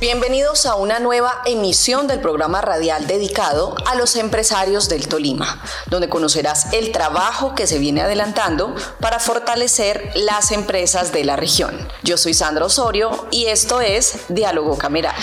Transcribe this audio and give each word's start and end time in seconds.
Bienvenidos 0.00 0.64
a 0.66 0.76
una 0.76 1.00
nueva 1.00 1.42
emisión 1.44 2.06
del 2.06 2.20
programa 2.20 2.60
radial 2.60 3.08
dedicado 3.08 3.74
a 3.84 3.96
los 3.96 4.14
empresarios 4.14 4.88
del 4.88 5.08
Tolima, 5.08 5.60
donde 5.90 6.08
conocerás 6.08 6.72
el 6.72 6.92
trabajo 6.92 7.56
que 7.56 7.66
se 7.66 7.80
viene 7.80 8.02
adelantando 8.02 8.76
para 9.00 9.18
fortalecer 9.18 10.12
las 10.14 10.52
empresas 10.52 11.10
de 11.10 11.24
la 11.24 11.34
región. 11.34 11.76
Yo 12.04 12.16
soy 12.16 12.32
Sandra 12.32 12.66
Osorio 12.66 13.26
y 13.32 13.46
esto 13.46 13.80
es 13.80 14.20
Diálogo 14.28 14.78
Cameral. 14.78 15.16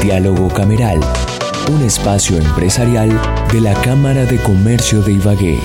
Diálogo 0.00 0.48
Cameral, 0.54 0.98
un 1.70 1.84
espacio 1.84 2.38
empresarial 2.38 3.10
de 3.52 3.60
la 3.60 3.74
Cámara 3.82 4.24
de 4.24 4.42
Comercio 4.42 5.02
de 5.02 5.12
Ibagué 5.12 5.60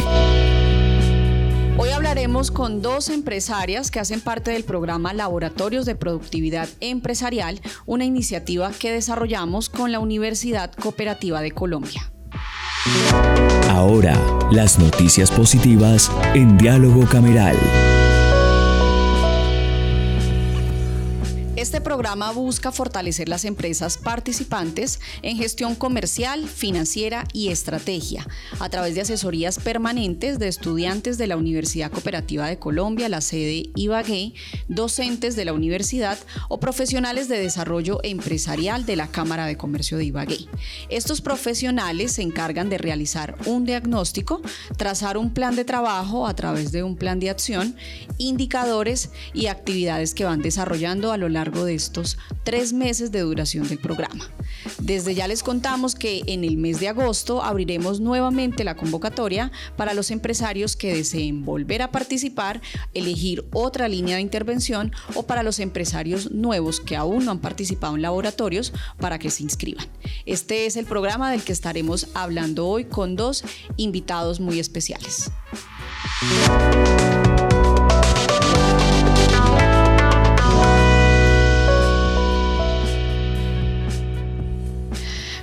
con 2.52 2.84
dos 2.84 3.09
empresarias 3.09 3.89
que 3.89 3.99
hacen 3.99 4.21
parte 4.21 4.52
del 4.52 4.63
programa 4.63 5.12
Laboratorios 5.12 5.88
de 5.88 5.95
Productividad 5.95 6.70
Empresarial, 6.79 7.59
una 7.88 8.05
iniciativa 8.05 8.71
que 8.71 8.91
desarrollamos 8.91 9.70
con 9.70 9.91
la 9.91 9.99
Universidad 9.99 10.71
Cooperativa 10.71 11.41
de 11.41 11.52
Colombia. 11.52 12.12
Ahora, 13.70 14.15
las 14.52 14.77
noticias 14.77 15.31
positivas 15.31 16.12
en 16.35 16.59
Diálogo 16.59 17.07
Cameral. 17.07 17.57
Este 21.61 21.79
programa 21.79 22.31
busca 22.31 22.71
fortalecer 22.71 23.29
las 23.29 23.45
empresas 23.45 23.99
participantes 23.99 24.99
en 25.21 25.37
gestión 25.37 25.76
comercial, 25.76 26.48
financiera 26.48 27.27
y 27.34 27.49
estrategia 27.49 28.26
a 28.59 28.68
través 28.70 28.95
de 28.95 29.01
asesorías 29.01 29.59
permanentes 29.59 30.40
de 30.40 30.48
estudiantes 30.48 31.20
de 31.20 31.27
la 31.27 31.37
Universidad 31.37 31.91
Cooperativa 31.91 32.48
de 32.48 32.57
Colombia, 32.57 33.09
la 33.09 33.21
sede 33.21 33.70
Ibagué, 33.76 34.34
docentes 34.70 35.35
de 35.35 35.45
la 35.45 35.53
universidad 35.53 36.18
o 36.49 36.59
profesionales 36.59 37.27
de 37.27 37.37
desarrollo 37.37 37.99
empresarial 38.01 38.87
de 38.87 38.96
la 38.96 39.12
Cámara 39.12 39.46
de 39.46 39.55
Comercio 39.55 39.99
de 39.99 40.05
Ibagué. 40.05 40.48
Estos 40.90 41.21
profesionales 41.21 42.13
se 42.13 42.23
encargan 42.23 42.71
de 42.71 42.79
realizar 42.79 43.37
un 43.46 43.65
diagnóstico, 43.65 44.41
trazar 44.77 45.15
un 45.15 45.31
plan 45.31 45.55
de 45.55 45.63
trabajo 45.63 46.25
a 46.25 46.35
través 46.35 46.71
de 46.71 46.81
un 46.81 46.96
plan 46.96 47.20
de 47.20 47.29
acción, 47.29 47.75
indicadores 48.18 49.12
y 49.35 49.46
actividades 49.46 50.15
que 50.15 50.25
van 50.25 50.41
desarrollando 50.41 51.12
a 51.12 51.18
lo 51.18 51.29
largo 51.29 51.51
de 51.52 51.76
estos 51.76 52.18
tres 52.44 52.74
meses 52.74 53.12
de 53.12 53.21
duración 53.21 53.68
del 53.68 53.80
programa. 53.80 54.30
Desde 54.80 55.16
ya 55.16 55.27
les 55.27 55.44
contamos 55.44 55.96
que 55.96 56.24
en 56.27 56.43
el 56.43 56.58
mes 56.58 56.80
de 56.80 56.88
agosto 56.88 57.43
abriremos 57.43 57.99
nuevamente 57.99 58.63
la 58.63 58.76
convocatoria 58.76 59.52
para 59.76 59.93
los 59.93 60.12
empresarios 60.12 60.76
que 60.76 60.96
deseen 60.96 61.43
volver 61.43 61.82
a 61.82 61.91
participar, 61.91 62.62
elegir 62.93 63.46
otra 63.52 63.88
línea 63.88 64.16
de 64.16 64.22
intervención 64.22 64.91
o 65.16 65.24
para 65.24 65.44
los 65.44 65.59
empresarios 65.59 66.31
nuevos 66.31 66.80
que 66.80 66.96
aún 66.96 67.25
no 67.25 67.31
han 67.31 67.40
participado 67.40 67.96
en 67.96 68.02
laboratorios 68.02 68.74
para 69.00 69.19
que 69.19 69.30
se 69.30 69.44
inscriban. 69.44 69.86
Este 70.25 70.66
es 70.66 70.78
el 70.78 70.86
programa 70.86 71.31
del 71.31 71.44
que 71.44 71.53
estaremos 71.53 72.08
hablando 72.13 72.68
hoy 72.68 72.86
con 72.86 73.16
dos 73.16 73.44
invitados 73.78 74.40
muy 74.40 74.59
especiales. 74.59 75.31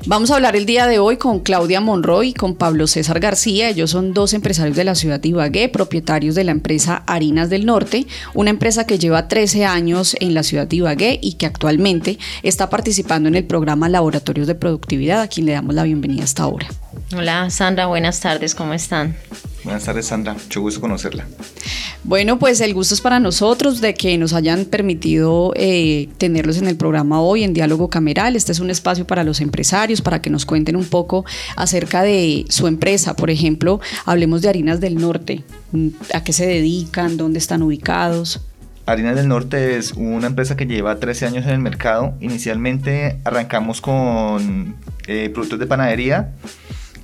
Vamos 0.08 0.30
a 0.30 0.36
hablar 0.36 0.56
el 0.56 0.64
día 0.64 0.86
de 0.86 0.98
hoy 0.98 1.18
con 1.18 1.40
Claudia 1.40 1.82
Monroy 1.82 2.28
y 2.28 2.32
con 2.32 2.54
Pablo 2.54 2.86
César 2.86 3.20
García. 3.20 3.68
Ellos 3.68 3.90
son 3.90 4.14
dos 4.14 4.32
empresarios 4.32 4.74
de 4.74 4.84
la 4.84 4.94
ciudad 4.94 5.20
de 5.20 5.28
Ibagué, 5.28 5.68
propietarios 5.68 6.34
de 6.34 6.44
la 6.44 6.52
empresa 6.52 7.02
Harinas 7.06 7.50
del 7.50 7.66
Norte, 7.66 8.06
una 8.32 8.48
empresa 8.48 8.86
que 8.86 8.98
lleva 8.98 9.28
13 9.28 9.66
años 9.66 10.16
en 10.18 10.32
la 10.32 10.44
ciudad 10.44 10.66
de 10.66 10.76
Ibagué 10.76 11.18
y 11.20 11.34
que 11.34 11.44
actualmente 11.44 12.18
está 12.42 12.70
participando 12.70 13.28
en 13.28 13.34
el 13.34 13.44
programa 13.44 13.90
Laboratorios 13.90 14.46
de 14.46 14.54
Productividad, 14.54 15.20
a 15.20 15.28
quien 15.28 15.44
le 15.44 15.52
damos 15.52 15.74
la 15.74 15.82
bienvenida 15.82 16.24
hasta 16.24 16.44
ahora. 16.44 16.68
Hola 17.14 17.50
Sandra, 17.50 17.84
buenas 17.84 18.18
tardes, 18.20 18.54
¿cómo 18.54 18.72
están? 18.72 19.14
Buenas 19.68 19.84
tardes 19.84 20.06
Sandra, 20.06 20.32
mucho 20.32 20.62
gusto 20.62 20.80
conocerla. 20.80 21.26
Bueno, 22.02 22.38
pues 22.38 22.62
el 22.62 22.72
gusto 22.72 22.94
es 22.94 23.02
para 23.02 23.20
nosotros 23.20 23.82
de 23.82 23.92
que 23.92 24.16
nos 24.16 24.32
hayan 24.32 24.64
permitido 24.64 25.52
eh, 25.56 26.08
tenerlos 26.16 26.56
en 26.56 26.68
el 26.68 26.76
programa 26.78 27.20
hoy 27.20 27.44
en 27.44 27.52
Diálogo 27.52 27.90
Cameral. 27.90 28.34
Este 28.34 28.50
es 28.52 28.60
un 28.60 28.70
espacio 28.70 29.06
para 29.06 29.24
los 29.24 29.42
empresarios, 29.42 30.00
para 30.00 30.22
que 30.22 30.30
nos 30.30 30.46
cuenten 30.46 30.74
un 30.74 30.86
poco 30.86 31.26
acerca 31.54 32.00
de 32.00 32.46
su 32.48 32.66
empresa. 32.66 33.14
Por 33.14 33.28
ejemplo, 33.28 33.78
hablemos 34.06 34.40
de 34.40 34.48
Harinas 34.48 34.80
del 34.80 34.94
Norte. 34.94 35.44
¿A 36.14 36.24
qué 36.24 36.32
se 36.32 36.46
dedican? 36.46 37.18
¿Dónde 37.18 37.38
están 37.38 37.62
ubicados? 37.62 38.40
Harinas 38.86 39.16
del 39.16 39.28
Norte 39.28 39.76
es 39.76 39.92
una 39.92 40.28
empresa 40.28 40.56
que 40.56 40.64
lleva 40.64 40.98
13 40.98 41.26
años 41.26 41.44
en 41.44 41.50
el 41.50 41.58
mercado. 41.58 42.14
Inicialmente 42.20 43.18
arrancamos 43.22 43.82
con 43.82 44.76
eh, 45.06 45.28
productos 45.28 45.58
de 45.58 45.66
panadería. 45.66 46.32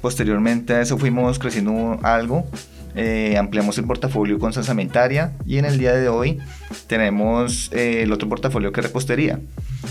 Posteriormente 0.04 0.74
a 0.74 0.82
eso 0.82 0.98
fuimos 0.98 1.38
creciendo 1.38 1.98
algo 2.02 2.44
eh, 2.94 3.38
ampliamos 3.38 3.78
el 3.78 3.86
portafolio 3.86 4.38
con 4.38 4.52
salsamentaria 4.52 5.32
y 5.46 5.56
en 5.56 5.64
el 5.64 5.78
día 5.78 5.94
de 5.94 6.10
hoy 6.10 6.40
tenemos 6.86 7.72
eh, 7.72 8.02
el 8.02 8.12
otro 8.12 8.28
portafolio 8.28 8.70
que 8.70 8.82
repostería. 8.82 9.40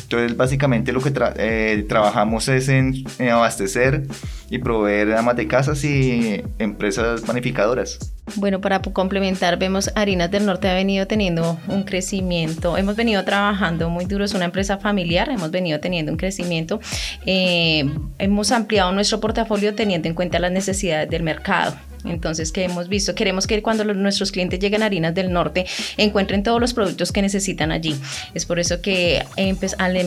Entonces 0.02 0.36
básicamente 0.36 0.92
lo 0.92 1.02
que 1.02 1.12
eh, 1.38 1.86
trabajamos 1.88 2.48
es 2.48 2.70
en, 2.70 3.04
abastecer 3.32 4.08
y 4.50 4.60
proveer 4.60 5.14
amas 5.14 5.36
de 5.36 5.48
casas 5.48 5.84
y 5.84 6.44
empresas 6.60 7.22
panificadoras. 7.22 8.14
Bueno, 8.36 8.62
para 8.62 8.82
complementar, 8.82 9.60
vemos 9.60 9.92
Harinas 9.96 10.32
del 10.32 10.46
Norte 10.46 10.70
ha 10.70 10.74
venido 10.74 11.08
teniendo 11.08 11.60
un 11.68 11.84
crecimiento, 11.84 12.78
hemos 12.78 12.96
venido 12.96 13.24
trabajando 13.26 13.90
muy 13.90 14.06
duro, 14.06 14.24
es 14.24 14.34
una 14.34 14.46
empresa 14.46 14.78
familiar, 14.78 15.30
hemos 15.30 15.52
venido 15.52 15.80
teniendo 15.80 16.12
un 16.12 16.18
crecimiento, 16.18 16.80
hemos 17.26 18.52
ampliado 18.52 18.92
nuestro 18.94 19.20
portafolio 19.20 19.76
teniendo 19.76 20.08
en 20.08 20.14
cuenta 20.14 20.40
las 20.40 20.52
necesidades 20.52 21.10
del 21.10 21.24
mercado. 21.24 21.76
Entonces, 22.06 22.52
¿qué 22.52 22.66
hemos 22.66 22.90
visto? 22.90 23.16
Queremos 23.16 23.48
que 23.48 23.62
cuando 23.62 23.84
nuestros 23.86 24.32
clientes 24.32 24.60
lleguen 24.60 24.84
a 24.84 24.88
Harinas 24.88 25.14
del 25.14 25.32
Norte 25.32 25.66
encuentren 25.98 26.44
todos 26.44 26.60
los 26.60 26.74
productos 26.74 27.12
que 27.12 27.22
necesitan 27.22 27.72
allí. 27.72 27.96
Es 28.34 28.46
por 28.46 28.60
eso 28.60 28.82
que, 28.82 29.24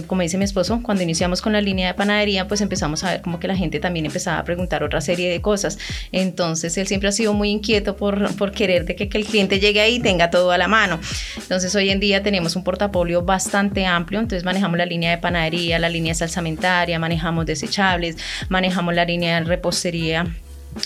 como 0.06 0.22
dice 0.22 0.38
mi 0.38 0.44
esposo, 0.44 0.80
cuando 0.82 1.02
iniciamos 1.02 1.42
con 1.42 1.52
la 1.52 1.60
línea 1.60 1.88
de 1.88 1.94
panadería, 1.94 2.48
pues 2.48 2.60
empezamos 2.60 3.04
a 3.04 3.12
ver 3.12 3.22
como 3.22 3.40
que 3.40 3.48
la 3.48 3.56
gente 3.56 3.80
también 3.80 4.06
empezaba 4.06 4.38
a 4.38 4.44
preguntar 4.44 4.82
otra 4.82 5.00
serie 5.00 5.30
de 5.30 5.40
cosas. 5.40 5.78
Entonces, 6.12 6.76
él 6.76 6.86
siempre 6.86 7.08
ha 7.08 7.12
sido 7.12 7.32
muy 7.34 7.50
inquieto 7.50 7.96
por, 7.96 8.34
por 8.36 8.52
querer 8.52 8.84
de 8.84 8.96
que, 8.96 9.08
que 9.08 9.18
el 9.18 9.24
cliente 9.24 9.60
llegue 9.60 9.80
ahí 9.80 9.96
y 9.96 10.00
tenga 10.00 10.30
todo 10.30 10.50
a 10.50 10.58
la 10.58 10.68
mano. 10.68 11.00
Entonces, 11.36 11.74
hoy 11.74 11.90
en 11.90 12.00
día 12.00 12.22
tenemos 12.22 12.56
un 12.56 12.64
portafolio 12.64 13.22
bastante 13.22 13.86
amplio. 13.86 14.20
Entonces, 14.20 14.44
manejamos 14.44 14.78
la 14.78 14.86
línea 14.86 15.10
de 15.10 15.18
panadería, 15.18 15.78
la 15.78 15.88
línea 15.88 16.14
salsamentaria, 16.14 16.98
manejamos 16.98 17.46
desechables, 17.46 18.16
manejamos 18.48 18.94
la 18.94 19.04
línea 19.04 19.40
de 19.40 19.46
repostería 19.46 20.26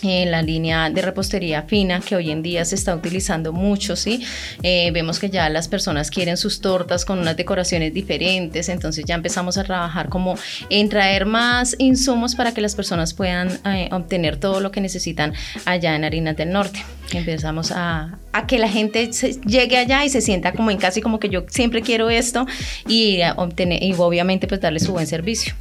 en 0.03 0.31
la 0.31 0.43
línea 0.43 0.91
de 0.91 1.03
repostería 1.03 1.63
fina 1.63 2.01
que 2.01 2.17
hoy 2.17 2.31
en 2.31 2.43
día 2.43 2.65
se 2.65 2.75
está 2.75 2.95
utilizando 2.95 3.53
mucho, 3.53 3.97
¿sí? 3.97 4.25
Eh, 4.63 4.91
vemos 4.93 5.19
que 5.19 5.31
ya 5.31 5.49
las 5.49 5.69
personas 5.69 6.11
quieren 6.11 6.37
sus 6.37 6.61
tortas 6.61 7.05
con 7.05 7.19
unas 7.19 7.37
decoraciones 7.37 7.93
diferentes, 7.93 8.69
entonces 8.69 9.05
ya 9.07 9.15
empezamos 9.15 9.59
a 9.59 9.65
trabajar 9.65 10.09
como 10.09 10.37
en 10.69 10.89
traer 10.89 11.27
más 11.27 11.77
insumos 11.79 12.35
para 12.35 12.53
que 12.55 12.61
las 12.61 12.75
personas 12.75 13.15
puedan 13.15 13.61
eh, 13.67 13.89
obtener 13.93 14.37
todo 14.37 14.61
lo 14.61 14.71
que 14.71 14.81
necesitan 14.81 15.35
allá 15.65 15.95
en 15.95 16.05
Harinas 16.05 16.37
del 16.37 16.53
Norte. 16.53 16.85
Empezamos 17.13 17.73
a, 17.73 18.19
a 18.33 18.47
que 18.47 18.59
la 18.59 18.69
gente 18.69 19.11
llegue 19.45 19.77
allá 19.77 20.05
y 20.05 20.11
se 20.11 20.21
sienta 20.21 20.53
como 20.53 20.71
en 20.71 20.79
casi 20.79 21.01
como 21.01 21.19
que 21.19 21.29
yo 21.29 21.45
siempre 21.49 21.83
quiero 21.83 22.11
esto 22.11 22.47
y, 22.87 23.21
obtener, 23.37 23.83
y 23.83 23.93
obviamente 23.95 24.47
pues 24.47 24.61
darle 24.61 24.81
su 24.81 24.93
buen 24.93 25.07
servicio. 25.07 25.55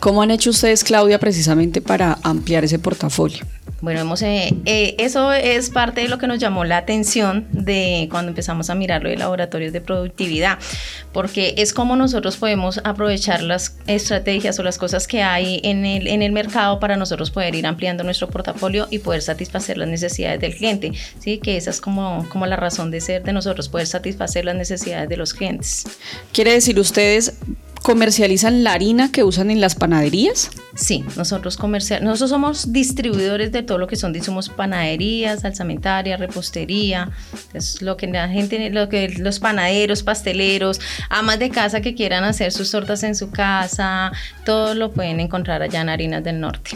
¿Cómo 0.00 0.22
han 0.22 0.30
hecho 0.30 0.50
ustedes, 0.50 0.84
Claudia, 0.84 1.18
precisamente 1.18 1.82
para 1.82 2.18
ampliar 2.22 2.64
ese 2.64 2.78
portafolio? 2.78 3.44
Bueno, 3.80 4.00
hemos, 4.00 4.22
eh, 4.22 4.54
eh, 4.64 4.96
eso 4.98 5.32
es 5.32 5.70
parte 5.70 6.00
de 6.00 6.08
lo 6.08 6.18
que 6.18 6.26
nos 6.26 6.40
llamó 6.40 6.64
la 6.64 6.78
atención 6.78 7.46
de 7.52 8.08
cuando 8.10 8.30
empezamos 8.30 8.70
a 8.70 8.74
mirarlo 8.74 9.08
de 9.08 9.16
laboratorios 9.16 9.72
de 9.72 9.80
productividad, 9.80 10.58
porque 11.12 11.54
es 11.58 11.72
como 11.72 11.94
nosotros 11.94 12.38
podemos 12.38 12.80
aprovechar 12.82 13.40
las 13.40 13.76
estrategias 13.86 14.58
o 14.58 14.64
las 14.64 14.78
cosas 14.78 15.06
que 15.06 15.22
hay 15.22 15.60
en 15.62 15.86
el, 15.86 16.08
en 16.08 16.22
el 16.22 16.32
mercado 16.32 16.80
para 16.80 16.96
nosotros 16.96 17.30
poder 17.30 17.54
ir 17.54 17.68
ampliando 17.68 18.02
nuestro 18.02 18.28
portafolio 18.28 18.88
y 18.90 18.98
poder 18.98 19.22
satisfacer 19.22 19.78
las 19.78 19.86
necesidades 19.86 20.40
del 20.40 20.56
cliente, 20.56 20.90
¿sí? 21.20 21.38
que 21.38 21.56
esa 21.56 21.70
es 21.70 21.80
como, 21.80 22.28
como 22.30 22.46
la 22.46 22.56
razón 22.56 22.90
de 22.90 23.00
ser 23.00 23.22
de 23.22 23.32
nosotros, 23.32 23.68
poder 23.68 23.86
satisfacer 23.86 24.44
las 24.44 24.56
necesidades 24.56 25.08
de 25.08 25.16
los 25.16 25.34
clientes. 25.34 25.84
Quiere 26.32 26.52
decir, 26.52 26.80
ustedes 26.80 27.34
¿Comercializan 27.88 28.64
la 28.64 28.74
harina 28.74 29.10
que 29.10 29.24
usan 29.24 29.50
en 29.50 29.62
las 29.62 29.74
panaderías? 29.74 30.50
Sí, 30.74 31.06
nosotros 31.16 31.56
comercial, 31.56 32.04
nosotros 32.04 32.28
somos 32.28 32.70
distribuidores 32.70 33.50
de 33.50 33.62
todo 33.62 33.78
lo 33.78 33.86
que 33.86 33.96
son 33.96 34.14
insumos 34.14 34.50
panadería, 34.50 35.38
salsamentaria, 35.38 36.18
repostería, 36.18 37.08
es 37.54 37.80
lo 37.80 37.96
que 37.96 38.06
la 38.06 38.28
gente, 38.28 38.68
lo 38.68 38.90
que 38.90 39.08
los 39.08 39.38
panaderos, 39.40 40.02
pasteleros, 40.02 40.82
amas 41.08 41.38
de 41.38 41.48
casa 41.48 41.80
que 41.80 41.94
quieran 41.94 42.24
hacer 42.24 42.52
sus 42.52 42.70
tortas 42.70 43.04
en 43.04 43.14
su 43.14 43.30
casa, 43.30 44.12
todo 44.44 44.74
lo 44.74 44.92
pueden 44.92 45.18
encontrar 45.18 45.62
allá 45.62 45.80
en 45.80 45.88
Harinas 45.88 46.22
del 46.22 46.40
Norte. 46.40 46.72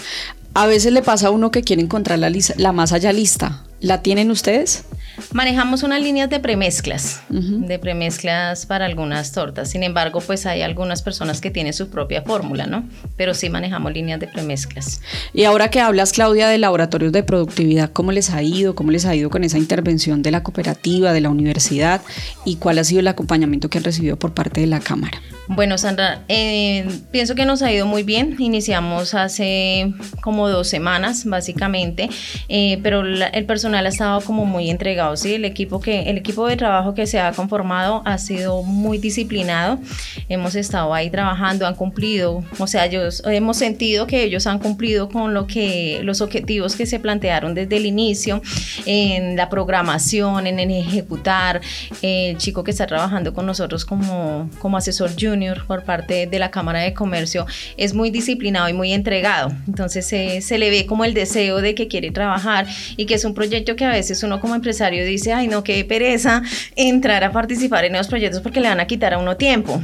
A 0.54 0.66
veces 0.66 0.94
le 0.94 1.02
pasa 1.02 1.26
a 1.26 1.30
uno 1.30 1.50
que 1.50 1.62
quiere 1.62 1.82
encontrar 1.82 2.20
la, 2.20 2.32
la 2.56 2.72
masa 2.72 2.96
ya 2.96 3.12
lista. 3.12 3.62
¿La 3.82 4.00
tienen 4.00 4.30
ustedes? 4.30 4.84
Manejamos 5.32 5.82
unas 5.82 6.00
líneas 6.00 6.30
de 6.30 6.38
premezclas, 6.38 7.20
de 7.28 7.78
premezclas 7.80 8.64
para 8.64 8.86
algunas 8.86 9.32
tortas. 9.32 9.70
Sin 9.70 9.82
embargo, 9.82 10.20
pues 10.20 10.46
hay 10.46 10.62
algunas 10.62 11.02
personas 11.02 11.40
que 11.40 11.50
tienen 11.50 11.72
su 11.72 11.90
propia 11.90 12.22
fórmula, 12.22 12.66
¿no? 12.66 12.88
Pero 13.16 13.34
sí 13.34 13.50
manejamos 13.50 13.92
líneas 13.92 14.20
de 14.20 14.28
premezclas. 14.28 15.00
Y 15.34 15.44
ahora 15.44 15.68
que 15.68 15.80
hablas, 15.80 16.12
Claudia, 16.12 16.48
de 16.48 16.58
laboratorios 16.58 17.12
de 17.12 17.24
productividad, 17.24 17.90
¿cómo 17.92 18.12
les 18.12 18.30
ha 18.30 18.40
ido? 18.42 18.76
¿Cómo 18.76 18.92
les 18.92 19.04
ha 19.04 19.16
ido 19.16 19.30
con 19.30 19.42
esa 19.42 19.58
intervención 19.58 20.22
de 20.22 20.30
la 20.30 20.44
cooperativa, 20.44 21.12
de 21.12 21.20
la 21.20 21.30
universidad? 21.30 22.02
¿Y 22.44 22.56
cuál 22.56 22.78
ha 22.78 22.84
sido 22.84 23.00
el 23.00 23.08
acompañamiento 23.08 23.68
que 23.68 23.78
han 23.78 23.84
recibido 23.84 24.16
por 24.16 24.32
parte 24.32 24.60
de 24.60 24.68
la 24.68 24.78
Cámara? 24.78 25.20
Bueno, 25.48 25.76
Sandra, 25.76 26.22
eh, 26.28 26.86
pienso 27.10 27.34
que 27.34 27.44
nos 27.44 27.62
ha 27.62 27.72
ido 27.72 27.84
muy 27.84 28.04
bien. 28.04 28.36
Iniciamos 28.38 29.12
hace 29.12 29.92
como 30.20 30.48
dos 30.48 30.68
semanas, 30.68 31.24
básicamente, 31.24 32.08
eh, 32.48 32.78
pero 32.84 33.00
el 33.04 33.44
personal 33.44 33.84
ha 33.86 33.88
estado 33.88 34.20
como 34.20 34.44
muy 34.46 34.70
entregado. 34.70 35.16
¿sí? 35.16 35.34
El, 35.34 35.44
equipo 35.44 35.80
que, 35.80 36.02
el 36.02 36.16
equipo 36.16 36.46
de 36.46 36.56
trabajo 36.56 36.94
que 36.94 37.08
se 37.08 37.18
ha 37.18 37.32
conformado 37.32 38.02
ha 38.04 38.18
sido 38.18 38.62
muy 38.62 38.98
disciplinado. 38.98 39.80
Hemos 40.28 40.54
estado 40.54 40.94
ahí 40.94 41.10
trabajando, 41.10 41.66
han 41.66 41.74
cumplido, 41.74 42.44
o 42.58 42.66
sea, 42.68 42.86
ellos, 42.86 43.22
hemos 43.26 43.56
sentido 43.56 44.06
que 44.06 44.22
ellos 44.22 44.46
han 44.46 44.60
cumplido 44.60 45.08
con 45.08 45.34
lo 45.34 45.48
que, 45.48 46.00
los 46.04 46.20
objetivos 46.20 46.76
que 46.76 46.86
se 46.86 47.00
plantearon 47.00 47.54
desde 47.54 47.78
el 47.78 47.86
inicio, 47.86 48.42
en 48.86 49.36
la 49.36 49.48
programación, 49.48 50.46
en, 50.46 50.60
ejecutar. 50.70 51.60
el 52.00 52.38
chico 52.38 52.62
que 52.62 52.70
está 52.70 52.86
trabajando 52.86 53.34
con 53.34 53.44
nosotros 53.44 53.84
como, 53.84 54.48
como 54.60 54.76
asesor 54.76 55.10
junior 55.18 55.31
por 55.66 55.84
parte 55.84 56.26
de 56.26 56.38
la 56.38 56.50
Cámara 56.50 56.80
de 56.80 56.92
Comercio 56.92 57.46
es 57.76 57.94
muy 57.94 58.10
disciplinado 58.10 58.68
y 58.68 58.72
muy 58.72 58.92
entregado. 58.92 59.52
Entonces 59.66 60.06
se 60.06 60.58
le 60.58 60.70
ve 60.70 60.86
como 60.86 61.04
el 61.04 61.14
deseo 61.14 61.60
de 61.62 61.74
que 61.74 61.88
quiere 61.88 62.10
trabajar 62.10 62.66
y 62.96 63.06
que 63.06 63.14
es 63.14 63.24
un 63.24 63.34
proyecto 63.34 63.74
que 63.74 63.84
a 63.84 63.90
veces 63.90 64.22
uno 64.22 64.40
como 64.40 64.54
empresario 64.54 65.04
dice, 65.04 65.32
ay 65.32 65.48
no, 65.48 65.64
qué 65.64 65.84
pereza 65.84 66.42
entrar 66.76 67.24
a 67.24 67.32
participar 67.32 67.84
en 67.84 67.92
nuevos 67.92 68.08
proyectos 68.08 68.40
porque 68.40 68.60
le 68.60 68.68
van 68.68 68.80
a 68.80 68.86
quitar 68.86 69.14
a 69.14 69.18
uno 69.18 69.36
tiempo. 69.36 69.82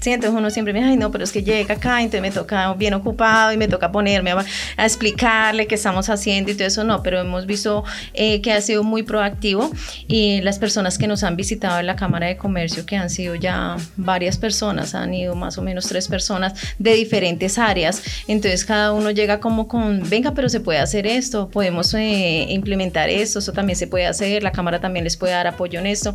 Sí, 0.00 0.12
entonces 0.12 0.38
uno 0.38 0.50
siempre 0.50 0.72
me 0.72 0.84
ay 0.84 0.96
no, 0.96 1.10
pero 1.10 1.24
es 1.24 1.32
que 1.32 1.42
llega 1.42 1.74
acá, 1.74 2.00
entonces 2.00 2.22
me 2.22 2.30
toca 2.30 2.72
bien 2.74 2.94
ocupado 2.94 3.52
y 3.52 3.56
me 3.56 3.66
toca 3.66 3.90
ponerme 3.90 4.30
a, 4.30 4.44
explicarle 4.84 5.66
qué 5.66 5.74
estamos 5.74 6.08
haciendo 6.08 6.50
y 6.50 6.54
todo 6.54 6.66
eso, 6.66 6.84
no, 6.84 7.02
pero 7.02 7.20
hemos 7.20 7.46
visto 7.46 7.84
eh, 8.14 8.40
que 8.40 8.52
ha 8.52 8.60
sido 8.60 8.84
muy 8.84 9.02
proactivo 9.02 9.70
y 10.06 10.40
las 10.42 10.58
personas 10.58 10.98
que 10.98 11.06
nos 11.06 11.24
han 11.24 11.36
visitado 11.36 11.80
en 11.80 11.86
la 11.86 11.96
Cámara 11.96 12.28
de 12.28 12.36
Comercio, 12.36 12.86
que 12.86 12.96
han 12.96 13.10
sido 13.10 13.34
ya 13.34 13.76
varias 13.96 14.38
personas, 14.38 14.94
han 14.94 15.12
ido 15.14 15.34
más 15.34 15.58
o 15.58 15.62
menos 15.62 15.86
tres 15.88 16.06
personas 16.06 16.54
de 16.78 16.94
diferentes 16.94 17.58
áreas, 17.58 18.02
entonces 18.28 18.64
cada 18.64 18.92
uno 18.92 19.10
llega 19.10 19.40
como 19.40 19.66
con, 19.66 20.08
venga, 20.08 20.32
pero 20.32 20.48
se 20.48 20.60
puede 20.60 20.78
hacer 20.78 21.06
esto, 21.06 21.48
podemos 21.48 21.92
eh, 21.94 22.46
implementar 22.50 23.10
esto, 23.10 23.40
eso 23.40 23.52
también 23.52 23.76
se 23.76 23.88
puede 23.88 24.06
hacer, 24.06 24.42
la 24.42 24.52
Cámara 24.52 24.80
también 24.80 25.04
les 25.04 25.16
puede 25.16 25.32
dar 25.32 25.46
apoyo 25.48 25.80
en 25.80 25.86
esto. 25.86 26.14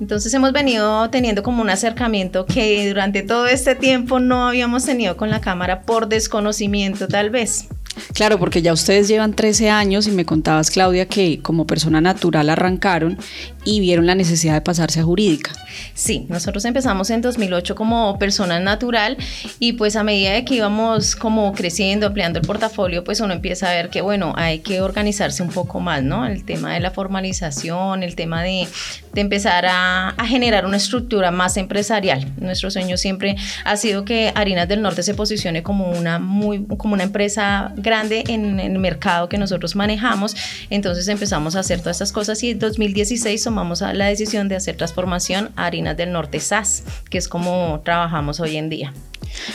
Entonces 0.00 0.32
hemos 0.34 0.52
venido 0.52 1.08
teniendo 1.10 1.42
como 1.42 1.62
un 1.62 1.70
acercamiento 1.70 2.44
que 2.44 2.88
durante 2.88 3.05
durante 3.06 3.22
todo 3.22 3.46
este 3.46 3.76
tiempo 3.76 4.18
no 4.18 4.48
habíamos 4.48 4.84
tenido 4.84 5.16
con 5.16 5.30
la 5.30 5.40
cámara 5.40 5.82
por 5.82 6.08
desconocimiento 6.08 7.06
tal 7.06 7.30
vez. 7.30 7.68
Claro, 8.12 8.38
porque 8.38 8.62
ya 8.62 8.72
ustedes 8.72 9.08
llevan 9.08 9.34
13 9.34 9.70
años 9.70 10.06
y 10.06 10.10
me 10.10 10.24
contabas, 10.24 10.70
Claudia, 10.70 11.06
que 11.06 11.40
como 11.40 11.66
persona 11.66 12.00
natural 12.00 12.48
arrancaron 12.48 13.18
y 13.64 13.80
vieron 13.80 14.06
la 14.06 14.14
necesidad 14.14 14.54
de 14.54 14.60
pasarse 14.60 15.00
a 15.00 15.02
jurídica. 15.02 15.52
Sí, 15.94 16.26
nosotros 16.28 16.64
empezamos 16.64 17.10
en 17.10 17.20
2008 17.20 17.74
como 17.74 18.18
persona 18.18 18.60
natural 18.60 19.16
y 19.58 19.74
pues 19.74 19.96
a 19.96 20.04
medida 20.04 20.32
de 20.32 20.44
que 20.44 20.54
íbamos 20.54 21.16
como 21.16 21.52
creciendo, 21.52 22.06
ampliando 22.06 22.38
el 22.38 22.46
portafolio, 22.46 23.04
pues 23.04 23.20
uno 23.20 23.34
empieza 23.34 23.68
a 23.68 23.72
ver 23.72 23.90
que 23.90 24.00
bueno, 24.00 24.32
hay 24.36 24.60
que 24.60 24.80
organizarse 24.80 25.42
un 25.42 25.50
poco 25.50 25.80
más, 25.80 26.02
¿no? 26.02 26.26
El 26.26 26.44
tema 26.44 26.74
de 26.74 26.80
la 26.80 26.90
formalización, 26.90 28.02
el 28.02 28.14
tema 28.14 28.42
de, 28.42 28.68
de 29.12 29.20
empezar 29.20 29.66
a, 29.66 30.10
a, 30.10 30.26
generar 30.26 30.64
una 30.64 30.76
estructura 30.76 31.30
más 31.30 31.56
empresarial. 31.56 32.26
Nuestro 32.38 32.70
sueño 32.70 32.96
siempre 32.96 33.36
ha 33.64 33.76
sido 33.76 34.04
que 34.04 34.32
Harinas 34.34 34.68
del 34.68 34.82
Norte 34.82 35.02
se 35.02 35.14
posicione 35.14 35.62
como 35.62 35.90
una, 35.90 36.18
muy, 36.18 36.64
como 36.78 36.94
una 36.94 37.02
empresa 37.02 37.72
grande 37.86 38.24
en, 38.28 38.60
en 38.60 38.72
el 38.72 38.78
mercado 38.78 39.28
que 39.28 39.38
nosotros 39.38 39.74
manejamos. 39.74 40.36
Entonces 40.68 41.08
empezamos 41.08 41.56
a 41.56 41.60
hacer 41.60 41.80
todas 41.80 41.96
estas 41.96 42.12
cosas 42.12 42.42
y 42.42 42.50
en 42.50 42.58
2016 42.58 43.42
somos 43.42 43.56
tomamos 43.56 43.80
la 43.80 44.08
decisión 44.08 44.48
de 44.48 44.56
hacer 44.56 44.76
transformación 44.76 45.48
a 45.56 45.64
harinas 45.64 45.96
del 45.96 46.12
norte 46.12 46.40
SAS, 46.40 46.82
que 47.08 47.16
es 47.16 47.26
como 47.26 47.80
trabajamos 47.82 48.38
hoy 48.38 48.58
en 48.58 48.68
día. 48.68 48.92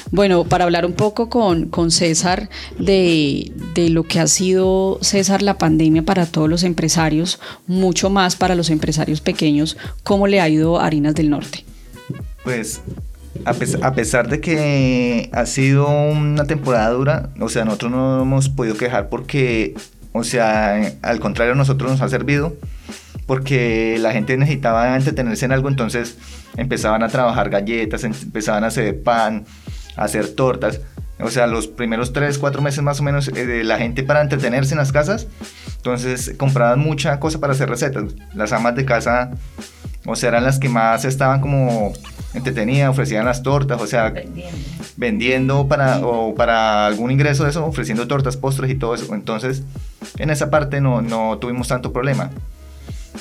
Bueno, 0.10 0.44
para 0.44 0.64
hablar 0.64 0.88
un 0.88 0.94
poco 0.94 1.30
con, 1.30 1.68
con 1.70 1.92
César 1.92 2.50
de, 2.80 3.52
de, 3.76 3.90
lo 3.92 4.04
que 4.04 4.20
ha 4.20 4.26
sido 4.26 4.98
César 5.02 5.44
la 5.44 5.60
pandemia 5.60 6.02
para 6.02 6.26
todos 6.26 6.50
los 6.50 6.64
empresarios, 6.64 7.40
mucho 7.68 8.10
más 8.10 8.36
para 8.36 8.56
los 8.56 8.72
empresarios 8.72 9.22
pequeños, 9.22 9.78
¿cómo 10.04 10.26
le 10.26 10.42
ha 10.42 10.50
ido 10.50 10.80
a 10.80 10.88
Harinas 10.88 11.14
del 11.14 11.30
Norte? 11.30 11.64
Pues 12.44 12.82
a, 13.46 13.94
pesar 13.94 14.28
de 14.30 14.40
que 14.42 15.30
ha 15.34 15.46
sido 15.46 15.88
una 15.90 16.46
temporada 16.46 16.90
dura, 16.90 17.30
o 17.40 17.50
sea, 17.50 17.66
nosotros 17.66 17.92
no 17.92 18.22
hemos 18.22 18.50
podido 18.50 18.76
quejar 18.76 19.10
porque, 19.10 19.74
o 20.12 20.24
sea, 20.24 20.94
al 21.02 21.20
contrario, 21.20 21.56
nosotros 21.56 21.92
nos 21.92 22.02
ha 22.02 22.10
servido 22.10 22.56
porque 23.26 23.98
la 24.00 24.12
gente 24.12 24.38
necesitaba 24.38 24.96
entretenerse 24.96 25.46
en 25.46 25.54
algo, 25.54 25.70
entonces 25.70 26.18
empezaban 26.58 27.04
a 27.04 27.08
trabajar 27.08 27.50
galletas, 27.50 28.04
em, 28.04 28.14
empezaban 28.22 28.64
a 28.64 28.68
hacer 28.68 29.02
pan, 29.02 29.46
a 29.96 30.04
hacer 30.04 30.36
tortas. 30.36 30.82
O 31.20 31.30
sea, 31.30 31.48
los 31.48 31.68
primeros 31.68 32.14
3, 32.14 32.38
4 32.40 32.62
meses 32.62 32.84
más 32.84 33.00
o 33.00 33.04
menos 33.04 33.28
eh, 33.30 33.64
la 33.64 33.78
gente 33.78 34.04
para 34.04 34.22
entretenerse 34.22 34.74
en 34.74 34.80
las 34.80 34.92
casas, 34.92 35.28
entonces 35.78 36.34
compraban 36.38 36.80
mucha 36.80 37.20
cosa 37.20 37.40
para 37.40 37.54
hacer 37.54 37.70
recetas. 37.70 38.04
Las 38.34 38.52
amas 38.54 38.76
de 38.76 38.86
casa, 38.86 39.32
o 40.06 40.16
sea, 40.16 40.30
eran 40.30 40.44
las 40.44 40.60
que 40.60 40.68
más 40.68 41.06
estaban 41.06 41.40
como 41.40 41.94
entretenidas, 42.34 42.90
ofrecían 42.90 43.26
las 43.26 43.44
tortas, 43.44 43.82
o 43.82 43.88
sea, 43.88 44.14
vendiendo, 44.98 45.68
para, 45.68 46.06
o 46.06 46.34
para 46.36 46.88
algún 46.88 47.12
ingreso 47.12 47.44
de 47.44 47.50
eso, 47.50 47.66
ofreciendo 47.66 48.08
tortas, 48.08 48.38
postres 48.38 48.72
y 48.72 48.76
todo 48.76 48.96
eso. 48.96 49.14
Entonces, 49.14 49.64
en 50.18 50.30
esa 50.30 50.50
parte 50.50 50.82
no, 50.82 51.02
no 51.02 51.38
tuvimos 51.40 51.68
tanto 51.68 51.92
problema. 51.92 52.32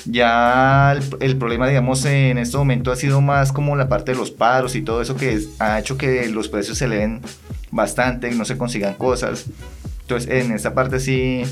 Ya 0.07 0.97
el, 1.21 1.37
problema, 1.37 1.67
digamos, 1.67 2.05
en 2.05 2.39
este 2.39 2.57
momento 2.57 2.93
ha 2.93 2.97
sido 2.97 3.21
más 3.21 3.53
como 3.53 3.77
la 3.77 3.89
parte 3.89 4.13
de 4.13 4.19
los 4.19 4.31
paros 4.31 4.77
y 4.77 4.83
todo 4.83 5.03
eso 5.03 5.17
que 5.17 5.43
ha 5.59 5.79
hecho 5.79 5.99
que 5.99 6.29
los 6.29 6.49
precios 6.49 6.79
se 6.79 6.85
eleven 6.85 7.21
bastante, 7.71 8.31
no 8.31 8.45
se 8.45 8.57
consigan 8.57 8.95
cosas. 8.95 9.47
Entonces, 10.03 10.31
en 10.31 10.53
esta 10.53 10.75
parte 10.75 11.01
sí 11.01 11.43